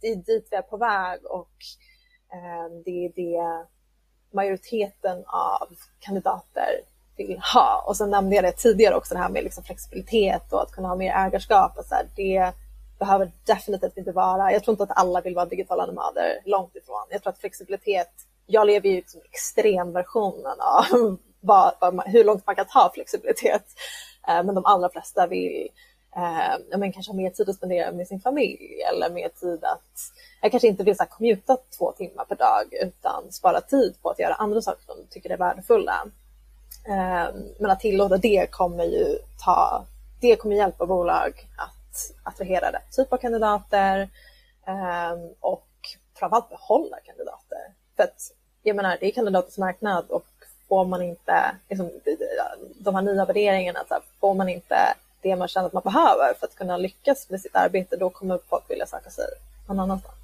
det 0.01 0.07
är 0.07 0.17
dit 0.17 0.49
vi 0.51 0.57
är 0.57 0.63
på 0.63 0.77
väg 0.77 1.25
och 1.25 1.57
eh, 2.33 2.73
det 2.85 3.05
är 3.07 3.13
det 3.15 3.67
majoriteten 4.33 5.25
av 5.27 5.69
kandidater 5.99 6.81
vill 7.17 7.41
ha. 7.55 7.85
Och 7.87 7.97
sen 7.97 8.11
nämnde 8.11 8.37
jag 8.37 8.45
det 8.45 8.53
tidigare 8.53 8.95
också, 8.95 9.15
det 9.15 9.21
här 9.21 9.29
med 9.29 9.45
liksom 9.45 9.65
flexibilitet 9.65 10.53
och 10.53 10.63
att 10.63 10.73
kunna 10.73 10.89
ha 10.89 10.97
mer 10.97 11.13
ägarskap. 11.13 11.79
Och 11.79 11.85
så 11.85 11.95
här, 11.95 12.07
det 12.17 12.53
behöver 13.01 13.33
definitivt 13.47 13.97
inte 13.97 14.13
vara, 14.13 14.53
jag 14.53 14.65
tror 14.65 14.73
inte 14.73 14.83
att 14.83 14.99
alla 14.99 15.21
vill 15.21 15.35
vara 15.35 15.47
digitala 15.47 15.87
nomader, 15.87 16.41
långt 16.45 16.77
ifrån. 16.77 17.07
Jag 17.11 17.23
tror 17.23 17.33
att 17.33 17.39
flexibilitet, 17.39 18.11
jag 18.47 18.67
lever 18.67 18.89
ju 18.89 18.97
liksom 18.97 19.21
extremversionen 19.25 20.57
av 20.61 21.19
vad, 21.41 21.75
vad 21.81 22.03
hur 22.07 22.25
långt 22.25 22.47
man 22.47 22.57
kan 22.57 22.67
ta 22.67 22.91
flexibilitet. 22.95 23.65
Eh, 24.29 24.43
men 24.45 24.55
de 24.55 24.65
allra 24.65 24.89
flesta 24.89 25.27
vill 25.27 25.69
eh, 26.17 26.79
men 26.79 26.93
kanske 26.93 27.13
ha 27.13 27.17
mer 27.17 27.31
tid 27.31 27.49
att 27.49 27.57
spendera 27.57 27.93
med 27.93 28.09
sin 28.09 28.21
familj 28.21 28.83
eller 28.91 29.11
mer 29.11 29.29
tid 29.29 29.65
att 29.65 30.13
jag 30.43 30.51
kanske 30.51 30.69
inte 30.69 30.85
vill 30.85 30.97
så 30.97 31.03
här, 31.03 31.11
commuta 31.11 31.57
två 31.79 31.93
timmar 31.93 32.25
per 32.25 32.37
dag 32.37 32.65
utan 32.83 33.33
spara 33.33 33.61
tid 33.61 33.95
på 34.03 34.11
att 34.11 34.19
göra 34.19 34.35
andra 34.35 34.63
saker 34.63 34.85
som 34.87 34.97
de 34.97 35.15
tycker 35.15 35.31
är 35.31 35.37
värdefulla. 35.37 36.07
Eh, 36.89 37.35
men 37.59 37.71
att 37.71 37.81
tillåta 37.81 38.17
det 38.17 38.47
kommer 38.51 38.85
ju 38.85 39.19
ta, 39.45 39.85
det 40.21 40.37
kommer 40.37 40.57
hjälpa 40.57 40.87
bolag 40.87 41.33
att 41.57 41.80
attrahera 42.23 42.73
rätt 42.73 42.93
typ 42.97 43.13
av 43.13 43.17
kandidater 43.17 44.09
ehm, 44.67 45.29
och 45.41 45.67
framförallt 46.15 46.49
behålla 46.49 46.97
kandidater. 47.05 47.75
För 47.97 48.03
att 48.03 48.33
jag 48.63 48.77
menar, 48.77 48.97
det 49.01 49.07
är 49.07 49.11
kandidaters 49.11 49.59
marknad 49.59 50.05
och 50.09 50.27
får 50.69 50.85
man 50.85 51.03
inte 51.03 51.55
liksom, 51.69 51.91
de 52.79 52.95
här 52.95 53.03
nya 53.03 53.25
värderingarna, 53.25 53.81
så 53.89 53.95
här, 53.95 54.03
får 54.21 54.35
man 54.35 54.49
inte 54.49 54.77
det 55.23 55.37
man 55.37 55.49
känner 55.49 55.67
att 55.67 55.73
man 55.73 55.83
behöver 55.83 56.35
för 56.39 56.47
att 56.47 56.55
kunna 56.55 56.77
lyckas 56.77 57.31
med 57.31 57.41
sitt 57.41 57.57
arbete, 57.57 57.97
då 57.97 58.11
kommer 58.11 58.39
folk 58.49 58.71
vilja 58.71 58.87
söka 58.87 59.11
sig 59.11 59.25
någon 59.69 59.81
annanstans. 59.81 60.17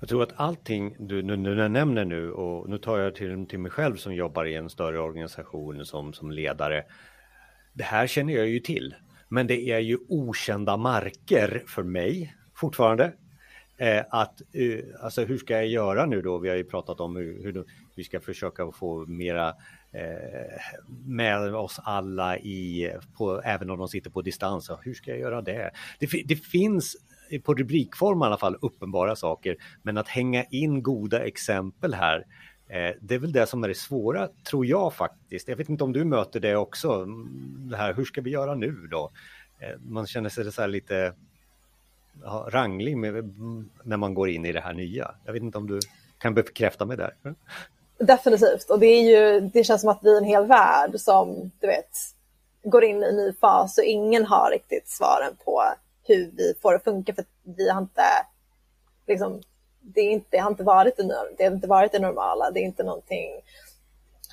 Jag 0.00 0.08
tror 0.08 0.22
att 0.22 0.32
allting 0.36 0.96
du 0.98 1.22
nu, 1.22 1.36
du 1.36 1.68
nämner 1.68 2.04
nu 2.04 2.32
och 2.32 2.68
nu 2.68 2.78
tar 2.78 2.98
jag 2.98 3.14
till, 3.14 3.46
till 3.48 3.58
mig 3.58 3.70
själv 3.70 3.96
som 3.96 4.14
jobbar 4.14 4.44
i 4.44 4.54
en 4.54 4.70
större 4.70 5.00
organisation 5.00 5.86
som, 5.86 6.12
som 6.12 6.30
ledare. 6.30 6.84
Det 7.72 7.84
här 7.84 8.06
känner 8.06 8.32
jag 8.32 8.46
ju 8.46 8.60
till, 8.60 8.94
men 9.32 9.46
det 9.46 9.70
är 9.70 9.78
ju 9.78 9.98
okända 10.08 10.76
marker 10.76 11.62
för 11.66 11.82
mig 11.82 12.34
fortfarande. 12.54 13.12
Eh, 13.76 14.04
att, 14.10 14.42
eh, 14.52 15.04
alltså 15.04 15.24
hur 15.24 15.38
ska 15.38 15.54
jag 15.54 15.66
göra 15.66 16.06
nu 16.06 16.22
då? 16.22 16.38
Vi 16.38 16.48
har 16.48 16.56
ju 16.56 16.64
pratat 16.64 17.00
om 17.00 17.16
hur, 17.16 17.42
hur 17.42 17.64
vi 17.94 18.04
ska 18.04 18.20
försöka 18.20 18.72
få 18.72 19.06
mera 19.06 19.48
eh, 19.92 20.60
med 21.06 21.54
oss 21.54 21.80
alla 21.84 22.38
i, 22.38 22.92
på, 23.16 23.42
även 23.44 23.70
om 23.70 23.78
de 23.78 23.88
sitter 23.88 24.10
på 24.10 24.22
distans. 24.22 24.70
Hur 24.82 24.94
ska 24.94 25.10
jag 25.10 25.20
göra 25.20 25.42
det? 25.42 25.70
Det, 25.98 26.22
det 26.24 26.36
finns 26.36 26.96
eh, 27.30 27.40
på 27.40 27.54
rubrikform 27.54 28.22
i 28.22 28.24
alla 28.24 28.38
fall 28.38 28.56
uppenbara 28.60 29.16
saker, 29.16 29.56
men 29.82 29.98
att 29.98 30.08
hänga 30.08 30.44
in 30.44 30.82
goda 30.82 31.24
exempel 31.24 31.94
här 31.94 32.24
Eh, 32.72 32.94
det 33.00 33.14
är 33.14 33.18
väl 33.18 33.32
det 33.32 33.46
som 33.46 33.64
är 33.64 33.68
det 33.68 33.74
svåra, 33.74 34.28
tror 34.44 34.66
jag 34.66 34.94
faktiskt. 34.94 35.48
Jag 35.48 35.56
vet 35.56 35.68
inte 35.68 35.84
om 35.84 35.92
du 35.92 36.04
möter 36.04 36.40
det 36.40 36.56
också, 36.56 36.92
mm, 36.92 37.68
det 37.70 37.76
här, 37.76 37.94
hur 37.94 38.04
ska 38.04 38.20
vi 38.20 38.30
göra 38.30 38.54
nu 38.54 38.88
då? 38.90 39.10
Eh, 39.60 39.78
man 39.80 40.06
känner 40.06 40.28
sig 40.28 40.52
så 40.52 40.66
lite 40.66 41.14
ja, 42.22 42.48
ranglig 42.50 42.96
med, 42.96 43.10
mm, 43.10 43.70
när 43.82 43.96
man 43.96 44.14
går 44.14 44.28
in 44.28 44.44
i 44.44 44.52
det 44.52 44.60
här 44.60 44.72
nya. 44.72 45.14
Jag 45.24 45.32
vet 45.32 45.42
inte 45.42 45.58
om 45.58 45.66
du 45.66 45.80
kan 46.18 46.34
bekräfta 46.34 46.84
mig 46.84 46.96
där? 46.96 47.14
Mm. 47.24 47.36
Definitivt, 47.98 48.70
och 48.70 48.78
det, 48.78 48.86
är 48.86 49.02
ju, 49.02 49.40
det 49.40 49.64
känns 49.64 49.80
som 49.80 49.90
att 49.90 50.00
vi 50.02 50.12
är 50.14 50.18
en 50.18 50.24
hel 50.24 50.46
värld 50.46 50.94
som 50.96 51.50
du 51.60 51.66
vet 51.66 51.90
går 52.64 52.84
in 52.84 53.02
i 53.02 53.06
en 53.06 53.16
ny 53.16 53.32
fas 53.32 53.78
och 53.78 53.84
ingen 53.84 54.26
har 54.26 54.50
riktigt 54.50 54.88
svaren 54.88 55.36
på 55.44 55.62
hur 56.02 56.30
vi 56.36 56.54
får 56.62 56.72
det 56.72 56.76
att 56.76 56.84
funka 56.84 57.14
för 57.14 57.24
vi 57.42 57.70
har 57.70 57.80
inte 57.80 58.02
liksom, 59.06 59.42
det, 59.82 60.00
är 60.00 60.10
inte, 60.10 60.26
det, 60.30 60.38
har 60.38 60.50
inte 60.50 60.62
varit 60.62 60.96
det, 60.96 61.02
det 61.38 61.44
har 61.44 61.52
inte 61.52 61.68
varit 61.68 61.92
det 61.92 61.98
normala. 61.98 62.50
Det 62.50 62.60
är 62.60 62.64
inte 62.64 62.82
någonting 62.82 63.42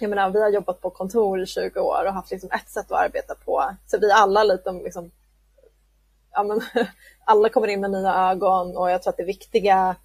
jag 0.02 0.10
menar, 0.10 0.30
vi 0.30 0.42
har 0.42 0.50
jobbat 0.50 0.82
på 0.82 0.90
kontor 0.90 1.42
i 1.42 1.46
20 1.46 1.80
år 1.80 2.06
och 2.06 2.14
haft 2.14 2.32
liksom 2.32 2.52
ett 2.52 2.70
sätt 2.70 2.92
att 2.92 3.06
arbeta 3.06 3.36
på. 3.36 3.76
Så 3.88 3.98
vi 3.98 4.12
alla 4.12 4.44
lite 4.44 4.72
liksom, 4.72 5.12
ja, 6.32 6.44
men, 6.44 6.62
alla 7.26 7.50
kommer 7.50 7.68
in 7.68 7.82
med 7.82 7.92
nya 7.92 8.30
ögon 8.30 8.78
och 8.78 8.92
jag 8.92 9.02
tror 9.02 9.12
att 9.12 9.18
det 9.18 9.24
viktiga 9.24 9.96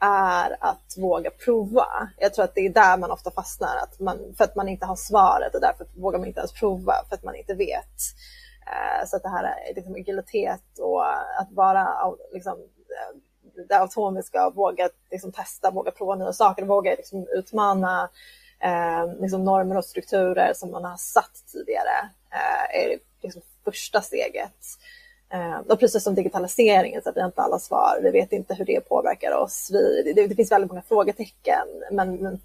är 0.00 0.56
att 0.60 0.94
våga 0.98 1.30
prova. 1.30 1.86
Jag 2.18 2.34
tror 2.34 2.44
att 2.44 2.54
det 2.54 2.66
är 2.66 2.70
där 2.70 2.96
man 2.96 3.10
ofta 3.10 3.30
fastnar, 3.30 3.76
att 3.76 4.00
man, 4.00 4.34
för 4.36 4.44
att 4.44 4.56
man 4.56 4.68
inte 4.68 4.86
har 4.86 4.96
svaret 4.96 5.54
och 5.54 5.60
därför 5.60 5.86
vågar 5.96 6.18
man 6.18 6.28
inte 6.28 6.40
ens 6.40 6.52
prova 6.52 6.94
för 7.08 7.14
att 7.14 7.24
man 7.24 7.34
inte 7.34 7.54
vet. 7.54 8.00
Eh, 8.66 9.06
så 9.06 9.16
att 9.16 9.22
det 9.22 9.28
här 9.28 9.44
är 9.44 9.74
liksom 9.74 9.94
agilitet 9.94 10.78
och 10.78 11.06
att 11.40 11.52
vara 11.52 12.14
liksom, 12.32 12.58
eh, 12.58 13.16
det 13.68 13.78
automiska, 13.78 14.50
våga 14.50 14.88
liksom 15.10 15.32
testa, 15.32 15.70
våga 15.70 15.90
prova 15.90 16.14
nya 16.14 16.32
saker, 16.32 16.64
våga 16.64 16.90
liksom 16.90 17.26
utmana 17.28 18.08
eh, 18.60 19.20
liksom 19.20 19.44
normer 19.44 19.76
och 19.76 19.84
strukturer 19.84 20.52
som 20.54 20.70
man 20.70 20.84
har 20.84 20.96
satt 20.96 21.44
tidigare 21.52 22.10
eh, 22.30 22.82
är 22.82 22.98
liksom 23.22 23.42
första 23.64 24.00
steget. 24.00 24.56
Eh, 25.32 25.58
och 25.58 25.80
precis 25.80 26.04
som 26.04 26.14
digitaliseringen, 26.14 27.02
så 27.02 27.08
att 27.08 27.16
vi 27.16 27.20
har 27.20 27.28
inte 27.28 27.42
alla 27.42 27.58
svar, 27.58 28.00
vi 28.02 28.10
vet 28.10 28.32
inte 28.32 28.54
hur 28.54 28.64
det 28.64 28.88
påverkar 28.88 29.32
oss. 29.32 29.70
Vi, 29.72 30.12
det, 30.14 30.26
det 30.26 30.34
finns 30.34 30.52
väldigt 30.52 30.70
många 30.70 30.82
frågetecken, 30.82 31.66
men, 31.90 32.16
men 32.16 32.40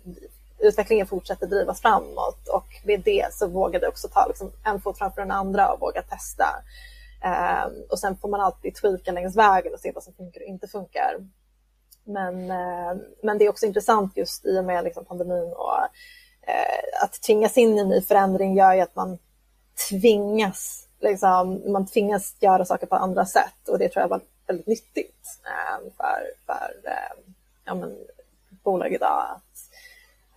utvecklingen 0.60 1.08
fortsätter 1.08 1.48
drivas 1.48 1.82
framåt 1.82 2.48
och 2.48 2.68
med 2.86 3.02
det 3.06 3.28
så 3.32 3.48
vågar 3.48 3.80
du 3.80 3.88
också 3.88 4.08
ta 4.08 4.28
liksom 4.28 4.52
en 4.64 4.82
fot 4.82 4.98
framför 4.98 5.22
den 5.22 5.32
andra 5.32 5.72
och 5.72 5.80
våga 5.80 6.02
testa. 6.02 6.46
Ehm, 7.22 7.72
och 7.90 8.00
sen 8.00 8.18
får 8.18 8.30
man 8.30 8.42
alltid 8.42 8.76
tweaka 8.76 9.12
längs 9.12 9.36
vägen 9.36 9.74
och 9.74 9.80
se 9.80 9.92
vad 9.92 10.04
som 10.04 10.14
funkar 10.14 10.42
och 10.42 10.48
inte 10.48 10.68
funkar. 10.68 11.28
Men, 12.04 12.52
ehm, 12.52 13.00
men 13.24 13.38
det 13.38 13.46
är 13.46 13.50
också 13.50 13.66
intressant 13.66 14.18
just 14.18 14.46
i 14.46 14.60
och 14.60 14.66
med 14.66 14.84
liksom 14.84 15.06
pandemin 15.06 15.54
och 15.54 15.80
eh, 16.42 17.04
att 17.04 17.22
tvingas 17.22 17.58
in 17.58 17.78
i 17.78 17.82
en 17.82 17.90
ny 17.90 18.02
förändring 18.02 18.56
gör 18.56 18.74
ju 18.74 18.82
att 18.82 18.96
man 18.96 19.18
tvingas, 19.90 20.88
liksom, 21.00 21.72
man 21.72 21.86
tvingas 21.86 22.36
göra 22.40 22.66
saker 22.66 22.88
på 22.88 22.96
andra 22.96 23.26
sätt 23.26 23.70
och 23.70 23.80
det 23.80 23.90
tror 23.90 24.02
jag 24.02 24.10
var 24.10 24.22
väldigt 24.48 24.68
nyttigt 24.68 25.40
ehm, 25.46 25.92
för, 25.98 26.24
för 26.46 26.72
ja, 27.66 27.76
men, 27.76 27.98
bolag 28.64 28.94
idag 28.94 29.42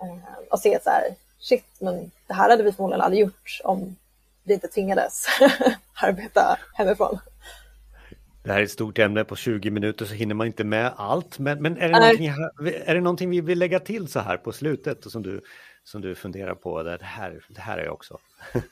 Eh, 0.03 0.49
och 0.51 0.59
se 0.61 0.79
så 0.83 0.91
här, 0.91 1.15
shit, 1.39 1.65
men 1.79 2.11
det 2.27 2.35
här 2.35 2.51
hade 2.51 2.63
vi 2.63 2.73
förmodligen 2.73 3.03
aldrig 3.03 3.21
gjort 3.21 3.61
om 3.65 3.97
vi 4.49 4.55
inte 4.55 4.69
tvingades 4.69 5.27
arbeta 6.03 6.59
hemifrån. 6.75 7.19
Det 8.43 8.53
här 8.53 8.61
är 8.61 8.65
ett 8.65 8.71
stort 8.71 8.99
ämne, 8.99 9.25
på 9.25 9.37
20 9.37 9.71
minuter 9.71 10.05
så 10.05 10.15
hinner 10.15 10.35
man 10.35 10.47
inte 10.47 10.65
med 10.65 10.93
allt. 10.97 11.39
Men, 11.39 11.63
men 11.63 11.77
är, 11.77 11.89
det 11.89 12.01
någonting, 12.01 12.29
är 12.85 12.95
det 12.95 13.01
någonting 13.01 13.31
vi 13.31 13.41
vill 13.41 13.59
lägga 13.59 13.81
till 13.81 14.09
så 14.09 14.21
här 14.21 14.37
på 14.37 14.53
slutet 14.53 15.07
och 15.07 15.13
som 15.13 15.23
du, 15.23 15.41
som 15.85 16.01
du 16.01 16.15
funderar 16.15 16.55
på? 16.55 16.83
Det 16.83 16.99
här, 17.03 17.45
det 17.49 17.61
här 17.61 17.79
är 17.79 17.85
jag 17.85 17.95
också. 17.95 18.19
um, 18.55 18.63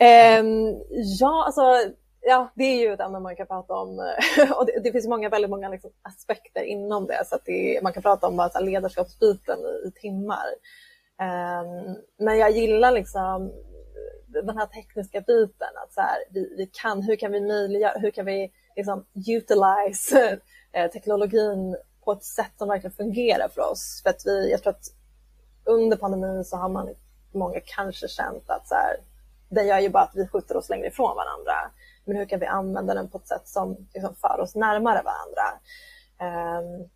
ja, 1.20 1.44
alltså 1.46 1.92
ja, 2.20 2.52
det 2.54 2.64
är 2.64 2.80
ju 2.80 2.92
ett 2.92 3.00
ämne 3.00 3.20
man 3.20 3.36
kan 3.36 3.46
prata 3.46 3.74
om. 3.74 3.98
Och 4.58 4.66
det, 4.66 4.80
det 4.84 4.92
finns 4.92 5.08
många, 5.08 5.28
väldigt 5.28 5.50
många 5.50 5.68
liksom 5.68 5.90
aspekter 6.02 6.62
inom 6.62 7.06
det. 7.06 7.24
Så 7.26 7.34
att 7.34 7.44
det, 7.44 7.80
man 7.82 7.92
kan 7.92 8.02
prata 8.02 8.26
om 8.26 8.36
bara 8.36 8.60
ledarskapsbyten 8.60 9.58
i, 9.58 9.88
i 9.88 9.92
timmar. 10.00 10.46
Um, 11.20 11.96
men 12.18 12.38
jag 12.38 12.50
gillar 12.50 12.92
liksom 12.92 13.52
den 14.42 14.58
här 14.58 14.66
tekniska 14.66 15.20
biten. 15.20 15.68
Att 15.84 15.92
så 15.92 16.00
här, 16.00 16.18
vi, 16.30 16.54
vi 16.56 16.70
kan, 16.72 17.02
hur 17.02 17.16
kan 17.16 17.32
vi 17.32 17.40
möjliggöra, 17.40 17.98
hur 17.98 18.10
kan 18.10 18.26
vi 18.26 18.52
liksom 18.76 19.06
utilize 19.28 20.38
eh, 20.72 20.90
teknologin 20.90 21.76
på 22.04 22.12
ett 22.12 22.24
sätt 22.24 22.52
som 22.58 22.68
verkligen 22.68 22.96
fungerar 22.96 23.48
för 23.48 23.70
oss? 23.70 24.00
För 24.02 24.10
att 24.10 24.22
vi, 24.26 24.50
jag 24.50 24.62
tror 24.62 24.72
att 24.72 24.86
under 25.64 25.96
pandemin 25.96 26.44
så 26.44 26.56
har 26.56 26.68
man 26.68 26.94
många 27.32 27.60
kanske 27.64 28.08
känt 28.08 28.50
att 28.50 28.68
så 28.68 28.74
här, 28.74 28.96
det 29.48 29.62
gör 29.62 29.78
ju 29.78 29.88
bara 29.88 30.02
att 30.02 30.16
vi 30.16 30.28
skjuter 30.28 30.56
oss 30.56 30.68
längre 30.68 30.86
ifrån 30.86 31.16
varandra 31.16 31.70
men 32.06 32.16
hur 32.16 32.26
kan 32.26 32.40
vi 32.40 32.46
använda 32.46 32.94
den 32.94 33.08
på 33.08 33.18
ett 33.18 33.28
sätt 33.28 33.48
som 33.48 33.76
liksom 33.94 34.14
för 34.14 34.40
oss 34.40 34.54
närmare 34.54 35.02
varandra? 35.02 35.60
Um, 36.20 36.88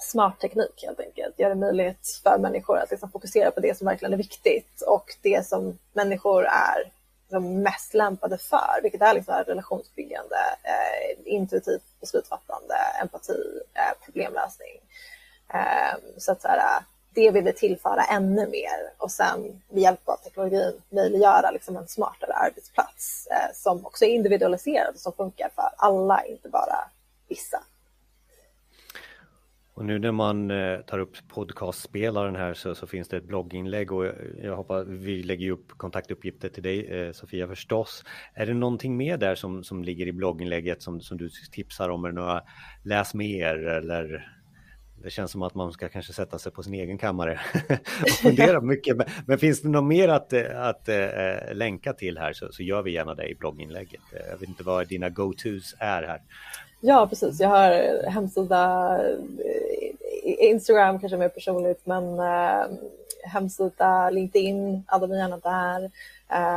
smart 0.00 0.40
teknik 0.40 0.82
helt 0.82 1.00
enkelt, 1.00 1.38
gör 1.38 1.48
det 1.48 1.54
möjligt 1.54 2.20
för 2.22 2.38
människor 2.38 2.78
att 2.78 2.90
liksom 2.90 3.10
fokusera 3.10 3.50
på 3.50 3.60
det 3.60 3.78
som 3.78 3.86
verkligen 3.86 4.12
är 4.12 4.16
viktigt 4.16 4.82
och 4.82 5.16
det 5.22 5.46
som 5.46 5.78
människor 5.92 6.44
är 6.44 6.92
liksom 7.28 7.62
mest 7.62 7.94
lämpade 7.94 8.38
för, 8.38 8.80
vilket 8.82 9.02
är 9.02 9.14
liksom 9.14 9.34
relationsbyggande, 9.34 10.36
eh, 10.62 11.32
intuitivt 11.34 12.00
beslutsfattande, 12.00 12.74
empati, 13.02 13.60
eh, 13.74 14.04
problemlösning. 14.04 14.80
Eh, 15.54 15.98
så 16.16 16.32
att 16.32 16.42
så 16.42 16.48
här, 16.48 16.82
det 17.14 17.30
vill 17.30 17.44
vi 17.44 17.52
tillföra 17.52 18.04
ännu 18.04 18.46
mer 18.46 18.92
och 18.98 19.10
sen 19.10 19.62
med 19.68 19.82
hjälp 19.82 20.08
av 20.08 20.16
teknologin 20.16 20.82
möjliggöra 20.90 21.50
liksom 21.50 21.76
en 21.76 21.88
smartare 21.88 22.32
arbetsplats 22.32 23.26
eh, 23.26 23.54
som 23.54 23.86
också 23.86 24.04
är 24.04 24.08
individualiserad 24.08 24.94
och 24.94 25.00
som 25.00 25.12
funkar 25.12 25.50
för 25.54 25.70
alla, 25.76 26.24
inte 26.24 26.48
bara 26.48 26.90
vissa. 27.28 27.62
Och 29.78 29.84
nu 29.84 29.98
när 29.98 30.12
man 30.12 30.50
eh, 30.50 30.80
tar 30.80 30.98
upp 30.98 31.16
podcastspelaren 31.28 32.36
här 32.36 32.54
så, 32.54 32.74
så, 32.74 32.86
finns 32.86 33.08
det 33.08 33.16
ett 33.16 33.24
blogginlägg 33.24 33.92
och 33.92 34.06
jag 34.42 34.56
hoppas 34.56 34.86
vi 34.88 35.22
lägger 35.22 35.50
upp 35.50 35.68
kontaktuppgifter 35.68 36.48
till 36.48 36.62
dig 36.62 36.86
eh, 36.86 37.12
Sofia 37.12 37.48
förstås. 37.48 38.04
Är 38.34 38.46
det 38.46 38.54
någonting 38.54 38.96
mer 38.96 39.16
där 39.16 39.34
som, 39.34 39.64
som 39.64 39.84
ligger 39.84 40.06
i 40.06 40.12
blogginlägget 40.12 40.82
som, 40.82 41.00
som 41.00 41.18
du 41.18 41.30
tipsar 41.52 41.88
om? 41.88 42.04
Är 42.04 42.12
några 42.12 42.42
läs 42.84 43.14
mer 43.14 43.66
eller 43.66 44.28
det 45.02 45.10
känns 45.10 45.30
som 45.30 45.42
att 45.42 45.54
man 45.54 45.72
ska 45.72 45.88
kanske 45.88 46.12
sätta 46.12 46.38
sig 46.38 46.52
på 46.52 46.62
sin 46.62 46.74
egen 46.74 46.98
kammare 46.98 47.40
och 48.02 48.10
fundera 48.10 48.60
mycket. 48.62 48.96
Men, 48.96 49.06
men, 49.26 49.38
finns 49.38 49.62
det 49.62 49.68
något 49.68 49.84
mer 49.84 50.08
att, 50.08 50.32
att 50.54 50.88
äh, 50.88 51.54
länka 51.54 51.92
till 51.92 52.18
här 52.18 52.32
så, 52.32 52.48
så, 52.52 52.62
gör 52.62 52.82
vi 52.82 52.92
gärna 52.92 53.14
det 53.14 53.28
i 53.28 53.34
blogginlägget. 53.34 54.00
Jag 54.30 54.38
vet 54.38 54.48
inte 54.48 54.62
vad 54.62 54.88
dina 54.88 55.08
go-tos 55.08 55.74
är 55.78 56.02
här. 56.02 56.20
Ja, 56.80 57.06
precis. 57.06 57.40
Jag 57.40 57.48
har 57.48 58.02
hemsida, 58.08 59.00
Instagram 60.22 61.00
kanske 61.00 61.16
mer 61.16 61.28
personligt, 61.28 61.86
men 61.86 62.18
äh, 62.18 62.66
hemsida, 63.24 64.10
LinkedIn, 64.10 64.84
adda 64.86 65.06
mig 65.06 65.18
gärna 65.18 65.36
där. 65.36 65.90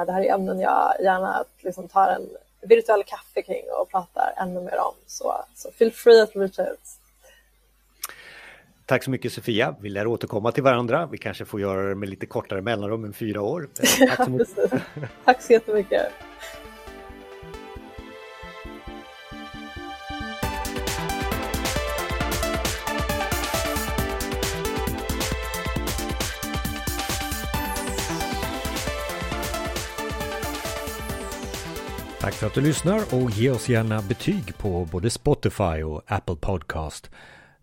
Det 0.06 0.12
här 0.12 0.22
är 0.22 0.34
ämnen 0.34 0.60
jag 0.60 0.94
gärna 1.00 1.44
liksom 1.62 1.88
tar 1.88 2.08
en 2.08 2.30
virtuell 2.62 3.04
kaffe 3.04 3.42
kring 3.42 3.64
och 3.82 3.90
pratar 3.90 4.34
ännu 4.38 4.62
mer 4.62 4.80
om. 4.80 4.94
Så, 5.08 5.46
så 5.56 5.72
feel 5.72 5.92
free 5.92 6.22
att 6.22 6.36
reach 6.36 6.60
out. 6.60 6.80
Tack 8.86 9.04
så 9.04 9.12
mycket 9.12 9.34
Sofia. 9.34 9.76
Vi 9.80 9.90
lär 9.90 10.08
återkomma 10.08 10.52
till 10.52 10.64
varandra. 10.64 11.10
Vi 11.12 11.18
kanske 11.18 11.46
får 11.46 11.62
göra 11.62 11.90
det 11.90 11.96
med 11.96 12.10
lite 12.10 12.26
kortare 12.26 12.62
mellanrum 12.62 13.06
än 13.06 13.14
fyra 13.14 13.42
år. 13.42 13.70
Tack 14.08 14.26
så 14.26 14.30
mycket. 14.30 14.72
Tack 15.26 15.42
så 15.42 15.54
jättemycket. 15.54 16.12
Tack 32.32 32.40
för 32.40 32.48
att 32.48 32.54
du 32.54 32.62
lyssnar 32.62 33.16
och 33.16 33.32
ge 33.32 33.50
oss 33.50 33.70
gärna 33.70 34.02
betyg 34.02 34.58
på 34.58 34.88
både 34.92 35.10
Spotify 35.10 35.84
och 35.84 36.02
Apple 36.08 36.36
Podcast. 36.36 37.10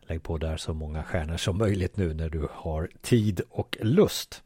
Lägg 0.08 0.22
på 0.22 0.38
där 0.38 0.56
så 0.56 0.74
många 0.74 1.02
stjärnor 1.02 1.36
som 1.36 1.58
möjligt 1.58 1.96
nu 1.96 2.14
när 2.14 2.28
du 2.28 2.48
har 2.52 2.88
tid 3.00 3.40
och 3.50 3.76
lust. 3.80 4.42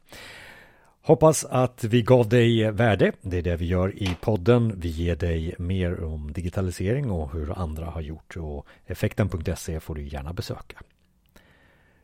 Hoppas 1.01 1.45
att 1.45 1.83
vi 1.83 2.01
gav 2.01 2.29
dig 2.29 2.71
värde. 2.71 3.11
Det 3.21 3.37
är 3.37 3.41
det 3.41 3.55
vi 3.55 3.65
gör 3.65 4.03
i 4.03 4.15
podden. 4.21 4.79
Vi 4.79 4.89
ger 4.89 5.15
dig 5.15 5.55
mer 5.57 6.03
om 6.03 6.33
digitalisering 6.33 7.11
och 7.11 7.33
hur 7.33 7.59
andra 7.59 7.85
har 7.85 8.01
gjort 8.01 8.37
och 8.37 8.67
effekten.se 8.85 9.79
får 9.79 9.95
du 9.95 10.07
gärna 10.07 10.33
besöka. 10.33 10.77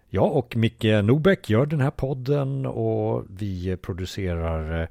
Jag 0.10 0.36
och 0.36 0.56
Micke 0.56 0.84
Norbeck 1.04 1.50
gör 1.50 1.66
den 1.66 1.82
här 1.82 1.92
podden 1.92 2.66
och 2.66 3.26
vi 3.30 3.78
producerar 3.78 4.82
eh, 4.82 4.88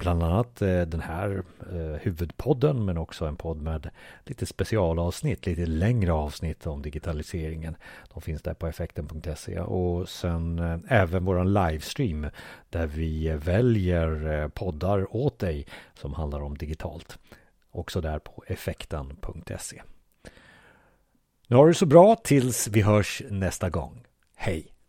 bland 0.00 0.22
annat 0.22 0.62
eh, 0.62 0.80
den 0.80 1.00
här 1.00 1.42
eh, 1.72 2.00
huvudpodden 2.00 2.84
men 2.84 2.98
också 2.98 3.24
en 3.24 3.36
podd 3.36 3.62
med 3.62 3.90
lite 4.24 4.46
specialavsnitt, 4.46 5.46
lite 5.46 5.66
längre 5.66 6.12
avsnitt 6.12 6.66
om 6.66 6.82
digitaliseringen. 6.82 7.76
De 8.14 8.22
finns 8.22 8.42
där 8.42 8.54
på 8.54 8.66
effekten.se 8.66 9.60
och 9.60 10.08
sen 10.08 10.58
eh, 10.58 10.78
även 10.88 11.24
våran 11.24 11.52
livestream 11.52 12.26
där 12.70 12.86
vi 12.86 13.28
väljer 13.30 14.48
poddar 14.48 15.16
åt 15.16 15.38
dig 15.38 15.66
som 15.94 16.14
handlar 16.14 16.42
om 16.42 16.58
digitalt. 16.58 17.18
Också 17.70 18.00
där 18.00 18.18
på 18.18 18.44
effekten.se. 18.46 19.82
Nu 21.46 21.56
har 21.56 21.66
du 21.66 21.74
så 21.74 21.86
bra 21.86 22.16
tills 22.16 22.68
vi 22.68 22.80
hörs 22.80 23.22
nästa 23.30 23.70
gång. 23.70 24.06
Hej! 24.36 24.79